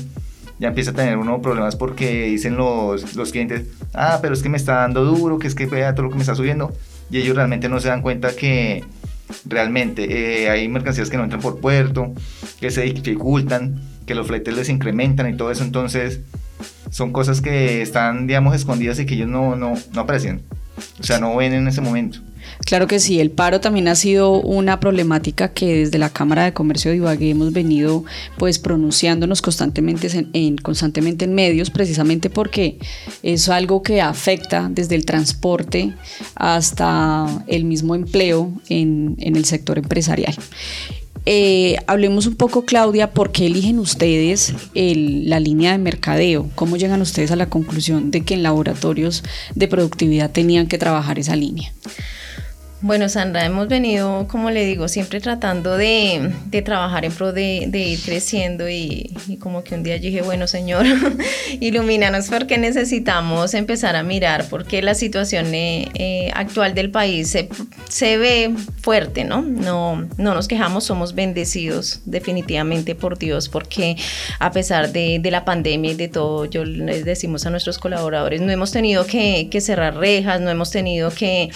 ya 0.57 0.69
empieza 0.69 0.91
a 0.91 0.93
tener 0.93 1.17
uno 1.17 1.41
problemas 1.41 1.75
porque 1.75 2.25
dicen 2.25 2.57
los, 2.57 3.15
los 3.15 3.31
clientes, 3.31 3.65
ah, 3.93 4.19
pero 4.21 4.33
es 4.33 4.41
que 4.41 4.49
me 4.49 4.57
está 4.57 4.75
dando 4.75 5.05
duro, 5.05 5.39
que 5.39 5.47
es 5.47 5.55
que 5.55 5.65
vea 5.65 5.93
todo 5.93 6.03
lo 6.03 6.09
que 6.09 6.15
me 6.15 6.21
está 6.21 6.35
subiendo. 6.35 6.73
Y 7.09 7.17
ellos 7.17 7.35
realmente 7.35 7.69
no 7.69 7.79
se 7.79 7.89
dan 7.89 8.01
cuenta 8.01 8.35
que 8.35 8.83
realmente 9.45 10.43
eh, 10.43 10.49
hay 10.49 10.67
mercancías 10.67 11.09
que 11.09 11.17
no 11.17 11.23
entran 11.23 11.41
por 11.41 11.59
puerto, 11.59 12.13
que 12.59 12.71
se 12.71 12.81
dificultan, 12.83 13.81
que 14.05 14.15
los 14.15 14.27
fletes 14.27 14.55
les 14.55 14.69
incrementan 14.69 15.31
y 15.33 15.37
todo 15.37 15.51
eso. 15.51 15.63
Entonces, 15.63 16.21
son 16.89 17.11
cosas 17.11 17.41
que 17.41 17.81
están, 17.81 18.27
digamos, 18.27 18.55
escondidas 18.55 18.99
y 18.99 19.05
que 19.05 19.15
ellos 19.15 19.27
no, 19.27 19.55
no, 19.55 19.73
no 19.93 20.01
aprecian. 20.01 20.41
O 20.99 21.03
sea, 21.03 21.19
no 21.19 21.35
ven 21.35 21.53
en 21.53 21.67
ese 21.67 21.81
momento. 21.81 22.19
Claro 22.65 22.87
que 22.87 22.99
sí, 22.99 23.19
el 23.19 23.31
paro 23.31 23.61
también 23.61 23.87
ha 23.87 23.95
sido 23.95 24.33
una 24.33 24.79
problemática 24.79 25.53
que 25.53 25.77
desde 25.77 25.97
la 25.97 26.09
Cámara 26.09 26.43
de 26.43 26.53
Comercio 26.53 26.91
de 26.91 26.97
Ibagué 26.97 27.31
hemos 27.31 27.51
venido 27.51 28.03
pues 28.37 28.59
pronunciándonos 28.59 29.41
constantemente 29.41 30.07
en, 30.33 30.57
constantemente 30.57 31.25
en 31.25 31.33
medios 31.33 31.71
precisamente 31.71 32.29
porque 32.29 32.77
es 33.23 33.49
algo 33.49 33.81
que 33.81 34.01
afecta 34.01 34.69
desde 34.69 34.95
el 34.95 35.05
transporte 35.05 35.93
hasta 36.35 37.43
el 37.47 37.63
mismo 37.63 37.95
empleo 37.95 38.53
en, 38.69 39.15
en 39.19 39.35
el 39.35 39.45
sector 39.45 39.77
empresarial. 39.79 40.35
Eh, 41.25 41.75
hablemos 41.87 42.27
un 42.27 42.35
poco, 42.35 42.65
Claudia, 42.65 43.11
¿por 43.11 43.31
qué 43.31 43.45
eligen 43.45 43.79
ustedes 43.79 44.53
la 44.73 45.39
línea 45.39 45.71
de 45.73 45.77
mercadeo? 45.77 46.49
¿Cómo 46.55 46.77
llegan 46.77 47.01
ustedes 47.01 47.31
a 47.31 47.35
la 47.35 47.49
conclusión 47.49 48.11
de 48.11 48.21
que 48.21 48.33
en 48.33 48.43
laboratorios 48.43 49.23
de 49.55 49.67
productividad 49.67 50.31
tenían 50.31 50.67
que 50.67 50.77
trabajar 50.77 51.19
esa 51.19 51.35
línea? 51.35 51.73
Bueno, 52.81 53.09
Sandra, 53.09 53.43
hemos 53.43 53.67
venido, 53.67 54.25
como 54.29 54.51
le 54.51 54.65
digo, 54.65 54.87
siempre 54.87 55.19
tratando 55.19 55.75
de, 55.75 56.31
trabajar 56.63 57.03
en 57.03 57.11
pro 57.11 57.33
de, 57.33 57.67
ir 57.73 57.99
creciendo 58.01 58.69
y, 58.69 59.13
como 59.41 59.65
que 59.65 59.75
un 59.75 59.83
día 59.83 59.97
dije, 59.99 60.21
bueno, 60.21 60.47
Señor, 60.47 60.85
ilumínanos 61.59 62.29
porque 62.29 62.57
necesitamos 62.57 63.53
empezar 63.53 63.97
a 63.97 64.03
mirar 64.03 64.47
porque 64.49 64.81
la 64.81 64.95
situación 64.95 65.53
eh, 65.53 65.89
eh, 65.93 66.31
actual 66.33 66.73
del 66.73 66.89
país 66.89 67.35
se, 67.89 68.17
ve 68.17 68.55
fuerte, 68.81 69.25
¿no? 69.25 69.41
¿no? 69.41 70.07
No 70.17 70.33
nos 70.33 70.47
quejamos, 70.47 70.85
somos 70.85 71.13
bendecidos 71.13 71.99
definitivamente 72.05 72.95
por 72.95 73.17
Dios 73.17 73.49
porque 73.49 73.97
a 74.39 74.51
pesar 74.51 74.93
de, 74.93 75.21
la 75.29 75.43
pandemia 75.43 75.91
y 75.91 75.95
de 75.95 76.07
todo, 76.07 76.45
yo 76.45 76.63
les 76.63 77.03
decimos 77.03 77.45
a 77.45 77.49
nuestros 77.49 77.77
colaboradores, 77.77 78.39
no 78.39 78.51
hemos 78.51 78.71
tenido 78.71 79.05
que 79.05 79.49
cerrar 79.59 79.97
rejas, 79.97 80.39
no 80.39 80.49
hemos 80.49 80.71
tenido 80.71 81.11
que 81.11 81.49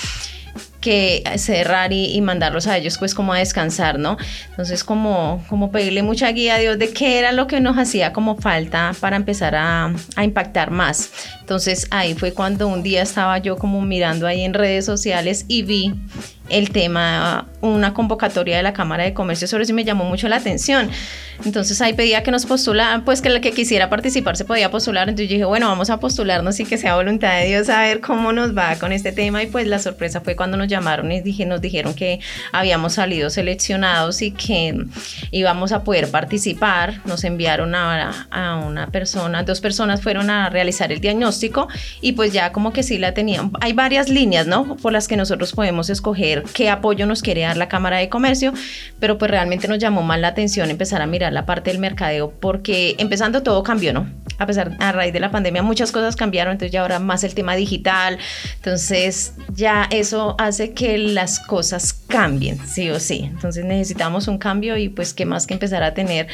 que 0.83 1.23
cerrar 1.37 1.93
y, 1.93 2.19
mandarlos 2.19 2.67
a 2.67 2.77
ellos 2.77 2.97
pues 2.97 3.15
como 3.15 3.33
a 3.33 3.37
descansar, 3.37 3.97
¿no? 3.97 4.17
Entonces 4.49 4.83
como, 4.83 5.43
como 5.47 5.71
pedirle 5.71 6.03
mucha 6.03 6.29
guía 6.31 6.55
a 6.55 6.59
Dios 6.59 6.77
de 6.77 6.91
qué 6.91 7.19
era 7.19 7.31
lo 7.31 7.47
que 7.47 7.61
nos 7.61 7.77
hacía 7.77 8.11
como 8.11 8.35
falta 8.35 8.93
para 8.99 9.15
empezar 9.15 9.55
a, 9.55 9.93
a 10.17 10.23
impactar 10.25 10.71
más. 10.71 11.11
Entonces 11.39 11.87
ahí 11.89 12.15
fue 12.15 12.33
cuando 12.33 12.67
un 12.67 12.83
día 12.83 13.01
estaba 13.01 13.37
yo 13.37 13.57
como 13.57 13.81
mirando 13.81 14.27
ahí 14.27 14.41
en 14.41 14.53
redes 14.53 14.85
sociales 14.85 15.45
y 15.47 15.63
vi 15.63 15.93
el 16.49 16.71
tema, 16.71 17.47
una 17.61 17.93
convocatoria 17.93 18.57
de 18.57 18.63
la 18.63 18.73
Cámara 18.73 19.03
de 19.03 19.13
Comercio, 19.13 19.47
sobre 19.47 19.63
eso 19.63 19.73
me 19.73 19.83
llamó 19.83 20.03
mucho 20.03 20.27
la 20.27 20.37
atención. 20.37 20.89
Entonces 21.45 21.81
ahí 21.81 21.93
pedía 21.93 22.21
que 22.21 22.31
nos 22.31 22.45
postularan, 22.45 23.05
pues 23.05 23.21
que 23.21 23.29
el 23.29 23.41
que 23.41 23.51
quisiera 23.51 23.89
participar 23.89 24.37
se 24.37 24.45
podía 24.45 24.69
postular. 24.69 25.09
Entonces 25.09 25.29
yo 25.29 25.33
dije, 25.33 25.45
bueno, 25.45 25.67
vamos 25.67 25.89
a 25.89 25.99
postularnos 25.99 26.59
y 26.59 26.65
que 26.65 26.77
sea 26.77 26.95
voluntad 26.95 27.39
de 27.39 27.47
Dios 27.47 27.69
a 27.69 27.81
ver 27.81 28.01
cómo 28.01 28.33
nos 28.33 28.55
va 28.55 28.75
con 28.75 28.91
este 28.91 29.11
tema. 29.11 29.41
Y 29.41 29.47
pues 29.47 29.67
la 29.67 29.79
sorpresa 29.79 30.21
fue 30.21 30.35
cuando 30.35 30.57
nos 30.57 30.67
llamaron 30.67 31.11
y 31.11 31.21
dije, 31.21 31.45
nos 31.45 31.61
dijeron 31.61 31.93
que 31.93 32.19
habíamos 32.51 32.93
salido 32.93 33.29
seleccionados 33.29 34.21
y 34.21 34.31
que 34.31 34.85
íbamos 35.31 35.71
a 35.71 35.83
poder 35.83 36.11
participar. 36.11 37.01
Nos 37.05 37.23
enviaron 37.23 37.73
a, 37.73 38.27
a 38.29 38.57
una 38.57 38.87
persona, 38.87 39.43
dos 39.43 39.61
personas 39.61 40.01
fueron 40.01 40.29
a 40.29 40.49
realizar 40.49 40.91
el 40.91 40.99
diagnóstico 40.99 41.67
y 42.01 42.11
pues 42.11 42.31
ya 42.31 42.51
como 42.51 42.73
que 42.73 42.83
sí 42.83 42.97
la 42.97 43.13
tenían. 43.13 43.51
Hay 43.61 43.73
varias 43.73 44.09
líneas, 44.09 44.45
¿no? 44.45 44.75
Por 44.75 44.93
las 44.93 45.07
que 45.07 45.17
nosotros 45.17 45.53
podemos 45.53 45.89
escoger 45.89 46.32
qué 46.41 46.69
apoyo 46.71 47.05
nos 47.05 47.21
quiere 47.21 47.41
dar 47.41 47.57
la 47.57 47.69
Cámara 47.69 47.97
de 47.97 48.09
Comercio, 48.09 48.53
pero 48.99 49.17
pues 49.17 49.29
realmente 49.29 49.67
nos 49.67 49.77
llamó 49.77 50.01
más 50.01 50.19
la 50.19 50.29
atención 50.29 50.71
empezar 50.71 51.01
a 51.01 51.05
mirar 51.05 51.33
la 51.33 51.45
parte 51.45 51.69
del 51.69 51.79
mercadeo 51.79 52.31
porque 52.39 52.95
empezando 52.97 53.43
todo 53.43 53.61
cambió, 53.61 53.93
¿no? 53.93 54.09
A 54.39 54.47
pesar, 54.47 54.75
a 54.79 54.91
raíz 54.91 55.13
de 55.13 55.19
la 55.19 55.29
pandemia 55.29 55.61
muchas 55.61 55.91
cosas 55.91 56.15
cambiaron, 56.15 56.53
entonces 56.53 56.71
ya 56.71 56.81
ahora 56.81 56.99
más 56.99 57.23
el 57.23 57.35
tema 57.35 57.55
digital, 57.55 58.17
entonces 58.55 59.33
ya 59.53 59.87
eso 59.91 60.35
hace 60.39 60.73
que 60.73 60.97
las 60.97 61.39
cosas 61.39 61.93
cambien, 61.93 62.57
sí 62.65 62.89
o 62.89 62.99
sí. 62.99 63.29
Entonces 63.31 63.63
necesitamos 63.65 64.27
un 64.27 64.37
cambio 64.37 64.77
y 64.77 64.89
pues 64.89 65.13
qué 65.13 65.25
más 65.25 65.45
que 65.45 65.53
empezar 65.53 65.83
a 65.83 65.93
tener 65.93 66.27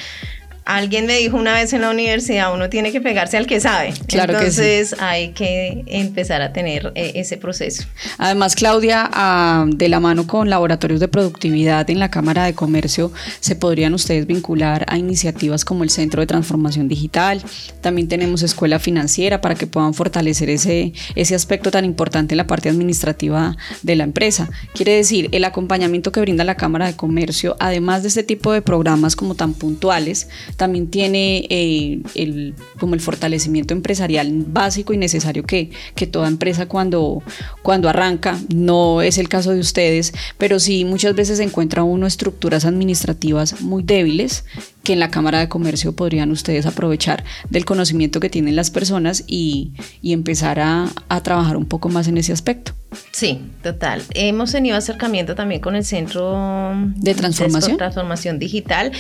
Alguien 0.70 1.08
me 1.08 1.18
dijo 1.18 1.36
una 1.36 1.56
vez 1.56 1.74
en 1.74 1.82
la 1.82 1.90
universidad, 1.90 2.54
uno 2.54 2.70
tiene 2.70 2.92
que 2.92 3.02
pegarse 3.02 3.38
al 3.38 3.48
que 3.48 3.60
sabe. 3.60 3.92
Claro 4.06 4.34
Entonces 4.34 4.96
hay 5.00 5.30
que 5.30 5.84
empezar 5.88 6.44
a 6.44 6.54
tener 6.54 6.92
eh, 6.94 7.14
ese 7.16 7.38
proceso. 7.38 7.86
Además, 8.20 8.56
Claudia, 8.56 9.10
ah, 9.12 9.66
de 9.68 9.90
la 9.90 10.00
mano 10.00 10.28
con 10.28 10.48
laboratorios 10.48 11.00
de 11.00 11.08
productividad 11.08 11.90
en 11.90 11.98
la 11.98 12.12
Cámara 12.12 12.46
de 12.46 12.54
Comercio, 12.54 13.12
se 13.40 13.56
podrían 13.56 13.96
ustedes 13.96 14.28
vincular 14.28 14.86
a 14.90 15.00
iniciativas 15.00 15.66
como 15.66 15.84
el 15.84 15.90
Centro 15.90 16.22
de 16.22 16.28
Transformación 16.28 16.88
Digital. 16.88 17.42
También 17.82 18.08
tenemos 18.08 18.44
Escuela 18.44 18.78
Financiera 18.78 19.42
para 19.42 19.56
que 19.56 19.66
puedan 19.66 19.96
fortalecer 19.96 20.52
ese, 20.52 20.94
ese 21.16 21.34
aspecto 21.34 21.72
tan 21.72 21.84
importante 21.84 22.36
en 22.36 22.38
la 22.38 22.46
parte 22.46 22.70
administrativa 22.70 23.58
de 23.82 23.96
la 23.96 24.04
empresa. 24.04 24.52
Quiere 24.76 24.92
decir, 24.92 25.30
el 25.32 25.46
acompañamiento 25.46 26.12
que 26.12 26.22
brinda 26.22 26.44
la 26.44 26.58
Cámara 26.58 26.86
de 26.86 26.96
Comercio, 26.96 27.56
además 27.60 28.04
de 28.04 28.10
este 28.10 28.22
tipo 28.22 28.54
de 28.54 28.62
programas 28.62 29.16
como 29.16 29.34
tan 29.34 29.56
puntuales, 29.56 30.28
también 30.60 30.90
tiene 30.90 31.48
eh, 31.50 32.02
el, 32.16 32.54
como 32.82 32.94
el 32.94 33.00
fortalecimiento 33.00 33.74
empresarial 33.74 34.30
básico 34.46 34.94
y 34.94 34.98
necesario 34.98 35.44
que, 35.44 35.72
que 35.96 36.06
toda 36.06 36.28
empresa 36.28 36.66
cuando, 36.66 37.24
cuando 37.64 37.88
arranca, 37.88 38.38
no 38.54 39.02
es 39.02 39.18
el 39.18 39.30
caso 39.30 39.52
de 39.52 39.62
ustedes, 39.62 40.14
pero 40.38 40.60
sí 40.60 40.84
muchas 40.84 41.16
veces 41.16 41.40
encuentra 41.40 41.84
uno 41.84 42.06
estructuras 42.06 42.66
administrativas 42.66 43.62
muy 43.62 43.84
débiles 43.84 44.44
que 44.84 44.92
en 44.92 45.00
la 45.00 45.10
Cámara 45.10 45.40
de 45.40 45.48
Comercio 45.48 45.94
podrían 45.94 46.30
ustedes 46.30 46.66
aprovechar 46.66 47.24
del 47.50 47.64
conocimiento 47.64 48.20
que 48.20 48.30
tienen 48.30 48.58
las 48.58 48.70
personas 48.70 49.24
y, 49.28 49.72
y 50.02 50.12
empezar 50.12 50.60
a, 50.60 50.90
a 51.08 51.24
trabajar 51.24 51.56
un 51.56 51.68
poco 51.68 51.88
más 51.88 52.10
en 52.10 52.18
ese 52.18 52.34
aspecto. 52.34 52.74
Sí, 53.12 53.40
total. 53.64 54.04
Hemos 54.14 54.52
tenido 54.52 54.76
acercamiento 54.76 55.36
también 55.36 55.62
con 55.62 55.78
el 55.78 55.86
Centro 55.86 56.76
de 56.98 57.16
Transformación, 57.16 57.74
de 57.74 57.78
transformación 57.78 58.40
Digital 58.40 58.92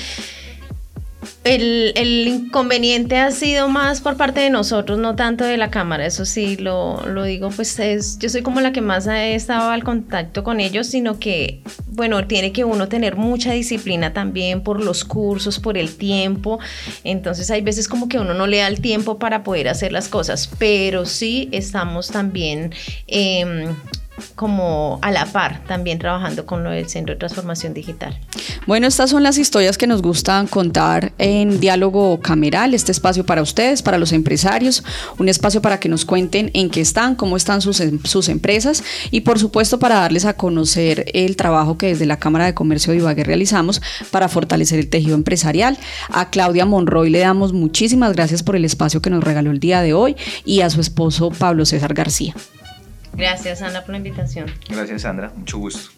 el, 1.43 2.27
inconveniente 2.27 3.17
ha 3.17 3.31
sido 3.31 3.67
más 3.67 4.01
por 4.01 4.17
parte 4.17 4.39
de 4.39 4.49
nosotros, 4.49 4.99
no 4.99 5.15
tanto 5.15 5.43
de 5.43 5.57
la 5.57 5.69
cámara, 5.69 6.05
eso 6.05 6.25
sí 6.25 6.57
lo, 6.57 7.05
lo, 7.07 7.23
digo, 7.23 7.49
pues 7.49 7.79
es, 7.79 8.19
yo 8.19 8.29
soy 8.29 8.41
como 8.41 8.61
la 8.61 8.71
que 8.71 8.81
más 8.81 9.07
he 9.07 9.35
estado 9.35 9.69
al 9.69 9.83
contacto 9.83 10.43
con 10.43 10.59
ellos, 10.59 10.88
sino 10.88 11.19
que, 11.19 11.61
bueno, 11.88 12.25
tiene 12.27 12.51
que 12.51 12.63
uno 12.63 12.88
tener 12.88 13.15
mucha 13.15 13.51
disciplina 13.53 14.13
también 14.13 14.61
por 14.61 14.83
los 14.83 15.03
cursos, 15.03 15.59
por 15.59 15.77
el 15.77 15.95
tiempo, 15.95 16.59
entonces 17.03 17.49
hay 17.51 17.61
veces 17.61 17.88
como 17.88 18.07
que 18.07 18.19
uno 18.19 18.33
no 18.33 18.47
le 18.47 18.57
da 18.57 18.67
el 18.67 18.81
tiempo 18.81 19.17
para 19.17 19.43
poder 19.43 19.69
hacer 19.69 19.91
las 19.91 20.07
cosas, 20.07 20.49
pero 20.57 21.05
sí 21.05 21.49
estamos 21.51 22.09
también... 22.09 22.73
Eh, 23.07 23.73
como 24.35 24.99
a 25.01 25.11
la 25.11 25.25
par 25.25 25.61
también 25.67 25.99
trabajando 25.99 26.45
con 26.45 26.63
lo 26.63 26.71
del 26.71 26.89
Centro 26.89 27.15
de 27.15 27.19
Transformación 27.19 27.73
Digital. 27.73 28.17
Bueno, 28.65 28.88
estas 28.88 29.09
son 29.09 29.23
las 29.23 29.38
historias 29.38 29.77
que 29.77 29.88
nos 29.88 30.01
gustan 30.01 30.47
contar 30.47 31.13
en 31.17 31.59
Diálogo 31.59 32.19
Cameral, 32.19 32.73
este 32.73 32.91
espacio 32.91 33.25
para 33.25 33.41
ustedes, 33.41 33.81
para 33.81 33.97
los 33.97 34.11
empresarios, 34.11 34.83
un 35.17 35.29
espacio 35.29 35.61
para 35.61 35.79
que 35.79 35.89
nos 35.89 36.05
cuenten 36.05 36.51
en 36.53 36.69
qué 36.69 36.81
están, 36.81 37.15
cómo 37.15 37.38
están 37.38 37.61
sus, 37.61 37.79
em, 37.79 37.99
sus 38.03 38.29
empresas 38.29 38.83
y 39.11 39.21
por 39.21 39.39
supuesto 39.39 39.79
para 39.79 39.95
darles 39.95 40.25
a 40.25 40.33
conocer 40.33 41.05
el 41.13 41.35
trabajo 41.35 41.77
que 41.77 41.88
desde 41.88 42.05
la 42.05 42.17
Cámara 42.17 42.45
de 42.45 42.53
Comercio 42.53 42.91
de 42.91 42.99
Ibagué 42.99 43.23
realizamos 43.23 43.81
para 44.11 44.29
fortalecer 44.29 44.79
el 44.79 44.89
tejido 44.89 45.15
empresarial. 45.15 45.77
A 46.09 46.29
Claudia 46.29 46.65
Monroy 46.65 47.09
le 47.09 47.19
damos 47.19 47.53
muchísimas 47.53 48.13
gracias 48.13 48.43
por 48.43 48.55
el 48.55 48.65
espacio 48.65 49.01
que 49.01 49.09
nos 49.09 49.23
regaló 49.23 49.51
el 49.51 49.59
día 49.59 49.81
de 49.81 49.93
hoy 49.93 50.15
y 50.45 50.61
a 50.61 50.69
su 50.69 50.81
esposo 50.81 51.31
Pablo 51.31 51.65
César 51.65 51.93
García. 51.93 52.35
Gracias, 53.19 53.61
Ana, 53.61 53.81
por 53.81 53.91
la 53.91 53.97
invitación. 53.97 54.47
Gracias, 54.69 55.01
Sandra. 55.01 55.31
Mucho 55.35 55.57
gusto. 55.57 55.91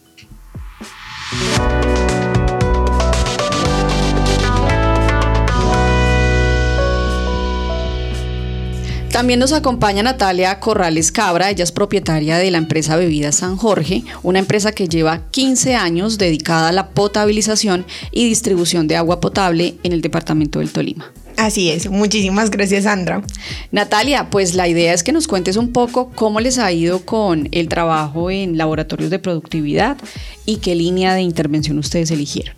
También 9.12 9.40
nos 9.40 9.52
acompaña 9.52 10.02
Natalia 10.02 10.60
Corrales 10.60 11.12
Cabra, 11.12 11.52
ella 11.52 11.64
es 11.64 11.72
propietaria 11.72 12.38
de 12.38 12.50
la 12.50 12.58
empresa 12.58 12.96
Bebidas 12.96 13.36
San 13.36 13.56
Jorge, 13.56 14.04
una 14.24 14.40
empresa 14.40 14.72
que 14.72 14.88
lleva 14.88 15.30
15 15.30 15.76
años 15.76 16.18
dedicada 16.18 16.70
a 16.70 16.72
la 16.72 16.90
potabilización 16.90 17.86
y 18.12 18.28
distribución 18.28 18.88
de 18.88 18.96
agua 18.96 19.20
potable 19.20 19.76
en 19.84 19.92
el 19.92 20.02
departamento 20.02 20.58
del 20.58 20.72
Tolima. 20.72 21.12
Así 21.38 21.70
es, 21.70 21.90
muchísimas 21.90 22.52
gracias 22.52 22.84
Sandra. 22.84 23.24
Natalia, 23.72 24.30
pues 24.30 24.54
la 24.56 24.68
idea 24.68 24.94
es 24.94 25.04
que 25.04 25.12
nos 25.12 25.28
cuentes 25.28 25.56
un 25.56 25.72
poco 25.72 26.12
cómo 26.14 26.40
les 26.40 26.58
ha 26.58 26.72
ido 26.72 27.06
con 27.06 27.50
el 27.52 27.68
trabajo 27.68 28.30
en 28.30 28.58
laboratorios 28.58 29.10
de 29.10 29.20
productividad 29.20 29.98
y 30.46 30.58
qué 30.58 30.76
línea 30.76 31.14
de 31.14 31.22
intervención 31.22 31.78
ustedes 31.80 32.12
eligieron. 32.12 32.56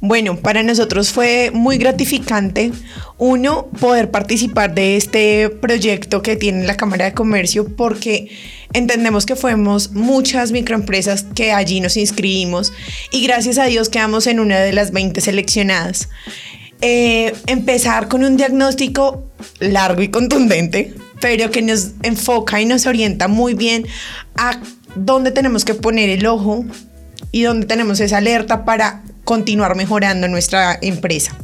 Bueno, 0.00 0.36
para 0.36 0.62
nosotros 0.62 1.10
fue 1.10 1.50
muy 1.52 1.78
gratificante, 1.78 2.70
uno, 3.18 3.66
poder 3.80 4.10
participar 4.10 4.74
de 4.74 4.96
este 4.96 5.48
proyecto 5.48 6.22
que 6.22 6.36
tiene 6.36 6.66
la 6.66 6.76
Cámara 6.76 7.06
de 7.06 7.14
Comercio 7.14 7.66
porque 7.76 8.28
entendemos 8.74 9.24
que 9.24 9.36
fuimos 9.36 9.92
muchas 9.92 10.52
microempresas 10.52 11.24
que 11.34 11.52
allí 11.52 11.80
nos 11.80 11.96
inscribimos 11.96 12.72
y 13.10 13.26
gracias 13.26 13.56
a 13.56 13.64
Dios 13.64 13.88
quedamos 13.88 14.26
en 14.26 14.38
una 14.38 14.60
de 14.60 14.74
las 14.74 14.92
20 14.92 15.20
seleccionadas. 15.20 16.10
Eh, 16.82 17.34
empezar 17.46 18.08
con 18.08 18.22
un 18.22 18.36
diagnóstico 18.36 19.24
largo 19.60 20.02
y 20.02 20.08
contundente, 20.08 20.94
pero 21.20 21.50
que 21.50 21.62
nos 21.62 21.92
enfoca 22.02 22.60
y 22.60 22.66
nos 22.66 22.86
orienta 22.86 23.28
muy 23.28 23.54
bien 23.54 23.86
a 24.36 24.60
dónde 24.94 25.30
tenemos 25.30 25.64
que 25.64 25.74
poner 25.74 26.10
el 26.10 26.26
ojo 26.26 26.64
y 27.32 27.42
dónde 27.42 27.66
tenemos 27.66 28.00
esa 28.00 28.18
alerta 28.18 28.64
para 28.64 29.02
continuar 29.24 29.74
mejorando 29.74 30.28
nuestra 30.28 30.78
empresa. 30.82 31.36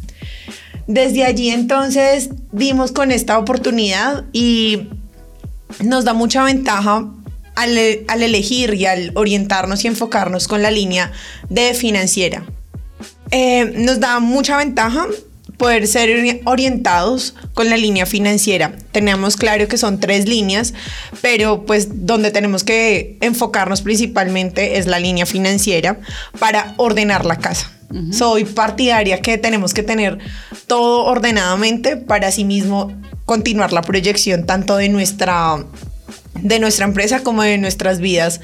Desde 0.86 1.24
allí 1.24 1.50
entonces 1.50 2.30
dimos 2.50 2.92
con 2.92 3.10
esta 3.10 3.38
oportunidad 3.38 4.24
y 4.32 4.88
nos 5.82 6.04
da 6.04 6.12
mucha 6.12 6.44
ventaja 6.44 7.08
al, 7.54 7.78
al, 8.08 8.22
elegir 8.22 8.74
y 8.74 8.84
al 8.86 9.12
orientarnos 9.14 9.84
y 9.84 9.88
enfocarnos 9.88 10.46
con 10.46 10.62
la 10.62 10.70
línea 10.70 11.12
de 11.48 11.72
financiera. 11.72 12.44
Eh, 13.32 13.72
nos 13.78 13.98
da 13.98 14.20
mucha 14.20 14.58
ventaja 14.58 15.06
poder 15.56 15.86
ser 15.86 16.40
orientados 16.44 17.34
con 17.54 17.70
la 17.70 17.76
línea 17.76 18.04
financiera. 18.04 18.72
Tenemos 18.90 19.36
claro 19.36 19.68
que 19.68 19.78
son 19.78 20.00
tres 20.00 20.28
líneas, 20.28 20.74
pero 21.20 21.64
pues 21.64 22.06
donde 22.06 22.30
tenemos 22.30 22.62
que 22.62 23.16
enfocarnos 23.20 23.80
principalmente 23.80 24.78
es 24.78 24.86
la 24.86 24.98
línea 24.98 25.24
financiera 25.24 25.98
para 26.38 26.74
ordenar 26.76 27.24
la 27.24 27.38
casa. 27.38 27.70
Soy 28.10 28.46
partidaria 28.46 29.20
que 29.20 29.36
tenemos 29.36 29.74
que 29.74 29.82
tener 29.82 30.18
todo 30.66 31.04
ordenadamente 31.04 31.98
para 31.98 32.28
así 32.28 32.42
mismo 32.42 32.90
continuar 33.26 33.72
la 33.72 33.82
proyección 33.82 34.46
tanto 34.46 34.76
de 34.76 34.88
nuestra, 34.88 35.62
de 36.40 36.58
nuestra 36.58 36.86
empresa 36.86 37.22
como 37.22 37.42
de 37.42 37.58
nuestras 37.58 38.00
vidas 38.00 38.40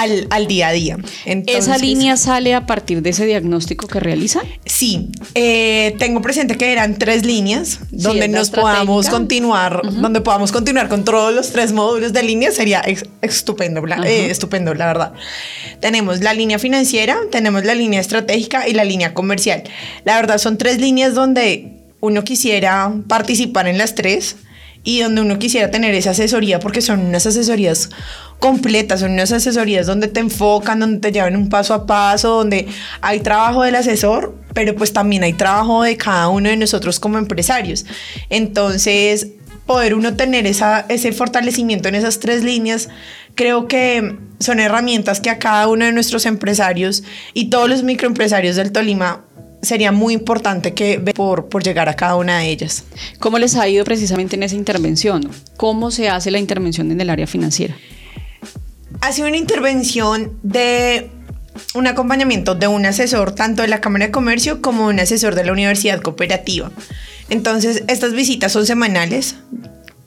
al, 0.00 0.46
día 0.46 0.68
a 0.68 0.72
día. 0.72 0.98
¿Esa 1.24 1.78
línea 1.78 2.16
sale 2.16 2.54
a 2.54 2.66
partir 2.66 3.02
de 3.02 3.10
ese 3.10 3.26
diagnóstico 3.26 3.86
que 3.86 4.00
realiza? 4.00 4.40
Sí, 4.64 5.10
eh, 5.34 5.94
tengo 5.98 6.22
presente 6.22 6.56
que 6.56 6.72
eran 6.72 6.98
tres 6.98 7.24
líneas 7.24 7.80
donde 7.90 8.28
nos 8.28 8.50
podamos 8.50 9.08
continuar, 9.08 9.82
donde 9.84 10.20
podamos 10.20 10.52
continuar 10.52 10.88
con 10.88 11.04
todos 11.04 11.34
los 11.34 11.52
tres 11.52 11.72
módulos 11.72 12.12
de 12.12 12.22
línea, 12.22 12.50
sería 12.50 12.82
estupendo, 13.20 13.82
eh, 14.04 14.30
estupendo, 14.30 14.74
la 14.74 14.86
verdad. 14.86 15.12
Tenemos 15.80 16.20
la 16.20 16.34
línea 16.34 16.58
financiera, 16.58 17.18
tenemos 17.30 17.64
la 17.64 17.74
línea 17.74 18.00
estratégica 18.00 18.68
y 18.68 18.72
la 18.72 18.84
línea 18.84 19.14
comercial. 19.14 19.64
La 20.04 20.16
verdad 20.16 20.38
son 20.38 20.56
tres 20.56 20.80
líneas 20.80 21.14
donde 21.14 21.76
uno 22.00 22.24
quisiera 22.24 22.92
participar 23.06 23.68
en 23.68 23.76
las 23.76 23.94
tres 23.94 24.36
y 24.82 25.00
donde 25.00 25.20
uno 25.20 25.38
quisiera 25.38 25.70
tener 25.70 25.94
esa 25.94 26.10
asesoría 26.10 26.58
porque 26.60 26.80
son 26.80 27.00
unas 27.00 27.26
asesorías 27.26 27.90
completas, 28.38 29.00
son 29.00 29.12
unas 29.12 29.30
asesorías 29.32 29.86
donde 29.86 30.08
te 30.08 30.20
enfocan, 30.20 30.80
donde 30.80 31.00
te 31.00 31.12
llevan 31.12 31.36
un 31.36 31.48
paso 31.48 31.74
a 31.74 31.86
paso, 31.86 32.36
donde 32.36 32.66
hay 33.02 33.20
trabajo 33.20 33.62
del 33.62 33.74
asesor, 33.74 34.34
pero 34.54 34.74
pues 34.74 34.92
también 34.92 35.22
hay 35.22 35.34
trabajo 35.34 35.82
de 35.82 35.96
cada 35.96 36.28
uno 36.28 36.48
de 36.48 36.56
nosotros 36.56 36.98
como 36.98 37.18
empresarios. 37.18 37.84
Entonces, 38.30 39.28
poder 39.66 39.94
uno 39.94 40.16
tener 40.16 40.46
esa, 40.46 40.86
ese 40.88 41.12
fortalecimiento 41.12 41.88
en 41.88 41.94
esas 41.94 42.18
tres 42.18 42.42
líneas, 42.42 42.88
creo 43.34 43.68
que 43.68 44.16
son 44.40 44.58
herramientas 44.58 45.20
que 45.20 45.30
a 45.30 45.38
cada 45.38 45.68
uno 45.68 45.84
de 45.84 45.92
nuestros 45.92 46.26
empresarios 46.26 47.04
y 47.34 47.50
todos 47.50 47.68
los 47.68 47.82
microempresarios 47.82 48.56
del 48.56 48.72
Tolima 48.72 49.24
sería 49.62 49.92
muy 49.92 50.14
importante 50.14 50.74
que 50.74 50.98
por, 51.14 51.48
por 51.48 51.62
llegar 51.62 51.88
a 51.88 51.94
cada 51.94 52.16
una 52.16 52.38
de 52.38 52.50
ellas. 52.50 52.84
¿Cómo 53.18 53.38
les 53.38 53.56
ha 53.56 53.68
ido 53.68 53.84
precisamente 53.84 54.36
en 54.36 54.42
esa 54.42 54.56
intervención? 54.56 55.30
¿Cómo 55.56 55.90
se 55.90 56.08
hace 56.08 56.30
la 56.30 56.38
intervención 56.38 56.90
en 56.90 57.00
el 57.00 57.10
área 57.10 57.26
financiera? 57.26 57.76
ha 59.00 59.12
sido 59.12 59.28
una 59.28 59.36
intervención 59.36 60.32
de 60.42 61.10
un 61.74 61.86
acompañamiento 61.86 62.54
de 62.54 62.66
un 62.66 62.86
asesor 62.86 63.34
tanto 63.34 63.62
de 63.62 63.68
la 63.68 63.80
Cámara 63.80 64.06
de 64.06 64.12
Comercio 64.12 64.62
como 64.62 64.86
un 64.86 65.00
asesor 65.00 65.34
de 65.34 65.44
la 65.44 65.52
Universidad 65.52 66.00
Cooperativa. 66.00 66.70
Entonces, 67.28 67.84
estas 67.88 68.12
visitas 68.12 68.52
son 68.52 68.66
semanales, 68.66 69.36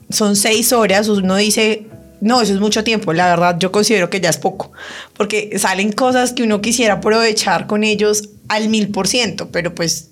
son 0.10 0.36
seis 0.36 0.74
horas, 0.74 1.08
uno 1.08 1.36
dice, 1.36 1.88
no, 2.22 2.42
eso 2.42 2.54
es 2.54 2.60
mucho 2.60 2.84
tiempo, 2.84 3.14
la 3.14 3.28
verdad 3.28 3.58
yo 3.60 3.72
considero 3.72 4.10
que 4.10 4.22
ya 4.22 4.30
es 4.30 4.38
poco, 4.38 4.72
porque 5.16 5.58
salen 5.58 5.92
cosas 5.92 6.34
que 6.34 6.44
uno 6.44 6.62
quisiera 6.62 6.96
aprovechar 6.96 7.68
con 7.68 7.84
ellos 7.84 8.30
al 8.48 8.70
mil 8.70 8.90
por 8.90 9.08
ciento, 9.08 9.50
pero 9.52 9.74
pues 9.74 10.10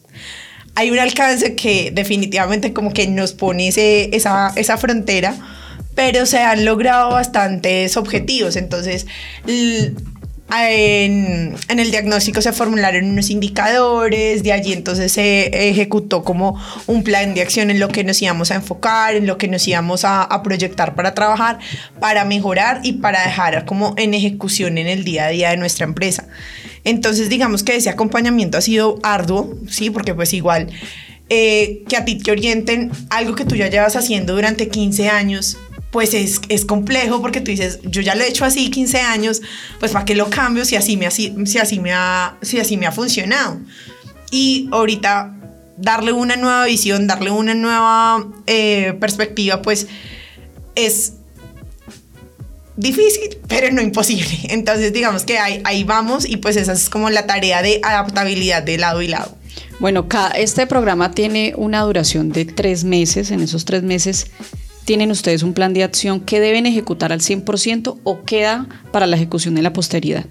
hay 0.76 0.92
un 0.92 1.00
alcance 1.00 1.56
que 1.56 1.92
definitivamente 1.92 2.74
como 2.74 2.94
que 2.94 3.08
nos 3.08 3.34
pone 3.34 3.68
esa, 3.68 4.54
esa 4.56 4.78
frontera 4.78 5.36
pero 5.96 6.26
se 6.26 6.40
han 6.40 6.66
logrado 6.66 7.12
bastantes 7.12 7.98
objetivos. 7.98 8.56
Entonces, 8.56 9.08
en, 10.54 11.56
el 11.70 11.92
diagnóstico 11.92 12.42
se 12.42 12.52
formularon 12.52 13.06
unos 13.06 13.30
indicadores, 13.30 14.44
de 14.44 14.52
allí 14.52 14.74
entonces 14.74 15.12
se 15.12 15.70
ejecutó 15.70 16.24
como 16.24 16.62
un 16.88 17.04
plan 17.04 17.34
de 17.34 17.42
acción 17.42 17.72
en 17.72 17.80
lo 17.80 17.88
que 17.88 18.04
nos 18.04 18.22
íbamos 18.22 18.52
a 18.52 18.56
enfocar, 18.56 19.16
en 19.16 19.28
lo 19.28 19.38
que 19.38 19.48
nos 19.48 19.68
íbamos 19.68 20.04
a, 20.04 20.24
a, 20.24 20.44
proyectar 20.44 20.96
para 20.96 21.14
trabajar, 21.14 21.60
para 22.00 22.26
mejorar 22.26 22.82
y 22.84 22.94
para 22.94 23.24
dejar 23.24 23.66
como 23.66 23.94
en 23.98 24.14
ejecución 24.14 24.78
en 24.78 24.88
el 24.88 25.04
día 25.04 25.28
a 25.28 25.30
día 25.30 25.50
de 25.52 25.58
nuestra 25.58 25.86
empresa. 25.86 26.28
Entonces 26.84 27.30
digamos 27.30 27.64
que 27.64 27.76
ese 27.76 27.90
acompañamiento 27.90 28.58
ha 28.58 28.62
sido 28.62 29.00
arduo, 29.04 29.56
sí, 29.70 29.90
porque 29.90 30.14
pues 30.14 30.34
igual 30.34 30.68
eh, 31.34 31.84
que 31.88 31.96
a 31.96 32.04
ti 32.04 32.18
te 32.18 32.30
orienten 32.30 32.92
algo 33.10 33.36
que 33.36 33.46
tú 33.46 33.56
ya 33.56 33.70
llevas 33.70 33.96
haciendo 33.96 34.36
durante 34.36 34.68
15 34.68 35.08
años, 35.08 35.58
pues 35.92 36.14
es, 36.14 36.42
es, 36.48 36.66
complejo 36.66 37.22
porque 37.22 37.42
tú 37.42 37.52
dices, 37.52 37.80
yo 37.84 38.02
ya 38.02 38.16
lo 38.16 38.24
he 38.24 38.30
hecho 38.30 38.46
así 38.46 38.72
15 38.72 39.00
años, 39.02 39.42
pues 39.80 39.92
¿para 39.92 40.06
qué 40.06 40.16
lo 40.16 40.30
cambio 40.30 40.64
si 40.64 40.78
así 40.78 40.96
me, 40.96 41.12
si 41.12 41.58
así 41.60 41.80
me, 41.80 41.92
ha, 41.94 42.38
si 42.42 42.60
así 42.60 42.78
me 42.78 42.88
ha 42.88 42.92
funcionado? 42.92 43.60
Y 44.32 44.70
ahorita 44.72 45.36
darle 45.78 46.14
una 46.14 46.38
nueva 46.38 46.66
visión, 46.66 47.08
darle 47.08 47.32
una 47.32 47.54
nueva 47.54 48.26
eh, 48.48 48.94
perspectiva, 49.00 49.62
pues 49.62 49.88
es 50.76 51.14
difícil, 52.78 53.38
pero 53.50 53.72
no 53.74 53.82
imposible. 53.82 54.40
Entonces 54.50 54.94
digamos 54.94 55.24
que 55.24 55.40
ahí, 55.40 55.62
ahí 55.66 55.84
vamos 55.84 56.28
y 56.28 56.38
pues 56.38 56.56
esa 56.56 56.72
es 56.72 56.90
como 56.90 57.10
la 57.10 57.28
tarea 57.28 57.62
de 57.62 57.82
adaptabilidad 57.84 58.64
de 58.64 58.78
lado 58.78 59.02
y 59.02 59.10
lado. 59.10 59.38
Bueno, 59.82 60.08
este 60.36 60.68
programa 60.68 61.12
tiene 61.12 61.54
una 61.58 61.82
duración 61.82 62.32
de 62.32 62.46
tres 62.46 62.84
meses. 62.84 63.32
En 63.32 63.42
esos 63.42 63.66
tres 63.66 63.82
meses 63.82 64.28
¿Tienen 64.86 65.12
ustedes 65.12 65.44
un 65.44 65.54
plan 65.54 65.74
de 65.74 65.84
acción 65.84 66.22
que 66.22 66.40
deben 66.40 66.66
ejecutar 66.66 67.12
al 67.12 67.22
100% 67.22 68.00
o 68.04 68.24
queda 68.24 68.68
para 68.92 69.08
la 69.08 69.16
ejecución 69.16 69.58
en 69.58 69.64
la 69.64 69.74
posteridad? 69.74 70.26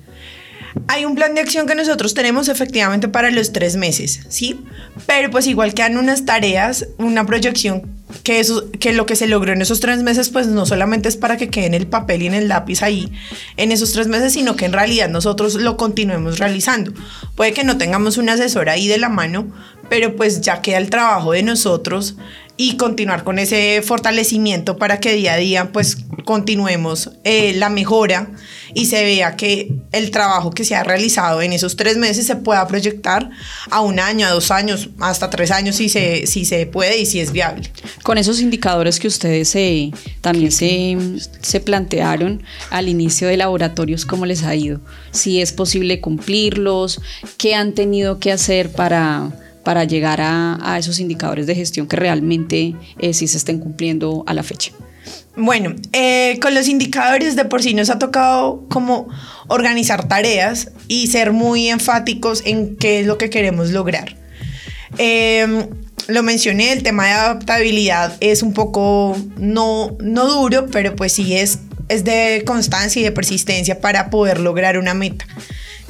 Hay 0.86 1.04
un 1.04 1.14
plan 1.14 1.34
de 1.34 1.40
acción 1.40 1.66
que 1.66 1.74
nosotros 1.74 2.14
tenemos 2.14 2.48
efectivamente 2.48 3.08
para 3.08 3.30
los 3.30 3.52
tres 3.52 3.76
meses, 3.76 4.20
¿sí? 4.28 4.60
Pero 5.06 5.30
pues 5.30 5.46
igual 5.46 5.74
quedan 5.74 5.96
unas 5.96 6.24
tareas, 6.24 6.86
una 6.98 7.26
proyección 7.26 8.00
que, 8.22 8.40
eso, 8.40 8.70
que 8.78 8.92
lo 8.92 9.06
que 9.06 9.16
se 9.16 9.26
logró 9.26 9.52
en 9.52 9.62
esos 9.62 9.80
tres 9.80 10.02
meses 10.02 10.30
pues 10.30 10.46
no 10.46 10.66
solamente 10.66 11.08
es 11.08 11.16
para 11.16 11.36
que 11.36 11.48
quede 11.48 11.66
en 11.66 11.74
el 11.74 11.86
papel 11.86 12.22
y 12.22 12.26
en 12.26 12.34
el 12.34 12.48
lápiz 12.48 12.82
ahí 12.82 13.12
en 13.56 13.72
esos 13.72 13.92
tres 13.92 14.06
meses, 14.06 14.32
sino 14.32 14.56
que 14.56 14.64
en 14.64 14.72
realidad 14.72 15.08
nosotros 15.08 15.54
lo 15.54 15.76
continuemos 15.76 16.38
realizando. 16.38 16.92
Puede 17.34 17.52
que 17.52 17.64
no 17.64 17.78
tengamos 17.78 18.16
un 18.18 18.28
asesor 18.28 18.68
ahí 18.68 18.86
de 18.88 18.98
la 18.98 19.08
mano, 19.08 19.48
pero 19.88 20.14
pues 20.16 20.40
ya 20.40 20.60
queda 20.60 20.78
el 20.78 20.90
trabajo 20.90 21.32
de 21.32 21.42
nosotros 21.42 22.16
y 22.60 22.76
continuar 22.76 23.24
con 23.24 23.38
ese 23.38 23.80
fortalecimiento 23.80 24.76
para 24.76 25.00
que 25.00 25.14
día 25.14 25.32
a 25.32 25.36
día 25.38 25.72
pues 25.72 25.96
continuemos 26.26 27.10
eh, 27.24 27.54
la 27.54 27.70
mejora 27.70 28.32
y 28.74 28.84
se 28.84 29.02
vea 29.02 29.34
que 29.34 29.72
el 29.92 30.10
trabajo 30.10 30.50
que 30.50 30.64
se 30.64 30.74
ha 30.74 30.82
realizado 30.84 31.40
en 31.40 31.54
esos 31.54 31.76
tres 31.76 31.96
meses 31.96 32.26
se 32.26 32.36
pueda 32.36 32.68
proyectar 32.68 33.30
a 33.70 33.80
un 33.80 33.98
año, 33.98 34.26
a 34.26 34.30
dos 34.32 34.50
años, 34.50 34.90
hasta 34.98 35.30
tres 35.30 35.50
años 35.52 35.76
si 35.76 35.88
se, 35.88 36.26
si 36.26 36.44
se 36.44 36.66
puede 36.66 36.98
y 36.98 37.06
si 37.06 37.20
es 37.20 37.32
viable. 37.32 37.72
Con 38.02 38.18
esos 38.18 38.40
indicadores 38.40 39.00
que 39.00 39.08
ustedes 39.08 39.48
se, 39.48 39.92
también 40.20 40.52
se, 40.52 40.98
se 41.40 41.60
plantearon 41.60 42.42
al 42.68 42.90
inicio 42.90 43.26
de 43.26 43.38
laboratorios, 43.38 44.04
¿cómo 44.04 44.26
les 44.26 44.42
ha 44.42 44.54
ido? 44.54 44.82
Si 45.12 45.40
es 45.40 45.52
posible 45.52 46.02
cumplirlos, 46.02 47.00
qué 47.38 47.54
han 47.54 47.72
tenido 47.72 48.18
que 48.18 48.32
hacer 48.32 48.70
para 48.70 49.32
para 49.64 49.84
llegar 49.84 50.20
a, 50.22 50.76
esos 50.78 51.00
indicadores 51.00 51.46
de 51.46 51.54
gestión 51.54 51.86
que 51.86 51.96
realmente 51.96 52.74
eh, 52.98 53.12
sí 53.12 53.26
se 53.26 53.36
estén 53.36 53.58
cumpliendo 53.58 54.24
a 54.26 54.34
la 54.34 54.42
fecha? 54.42 54.72
Bueno, 55.36 55.74
eh, 55.92 56.38
con 56.40 56.54
los 56.54 56.68
indicadores 56.68 57.36
de 57.36 57.44
por 57.44 57.62
sí 57.62 57.74
nos 57.74 57.90
ha 57.90 57.98
tocado 57.98 58.66
como 58.68 59.08
organizar 59.48 60.08
tareas 60.08 60.70
y 60.88 61.06
ser 61.06 61.32
muy 61.32 61.68
enfáticos 61.68 62.42
en 62.44 62.76
qué 62.76 63.00
es 63.00 63.06
lo 63.06 63.16
que 63.16 63.30
queremos 63.30 63.70
lograr. 63.70 64.16
Em, 64.98 65.66
lo 66.08 66.22
mencioné, 66.22 66.72
el 66.72 66.82
tema 66.82 67.06
de 67.06 67.12
adaptabilidad 67.12 68.16
es 68.20 68.42
un 68.42 68.52
poco 68.52 69.16
no, 69.36 69.96
no 70.00 70.26
duro, 70.26 70.66
pero 70.70 70.96
pues 70.96 71.12
sí 71.12 71.36
es, 71.36 71.60
es 71.88 72.04
de 72.04 72.42
constancia 72.44 73.00
y 73.00 73.04
de 73.04 73.12
persistencia 73.12 73.80
para 73.80 74.10
poder 74.10 74.40
lograr 74.40 74.78
una 74.78 74.94
meta. 74.94 75.26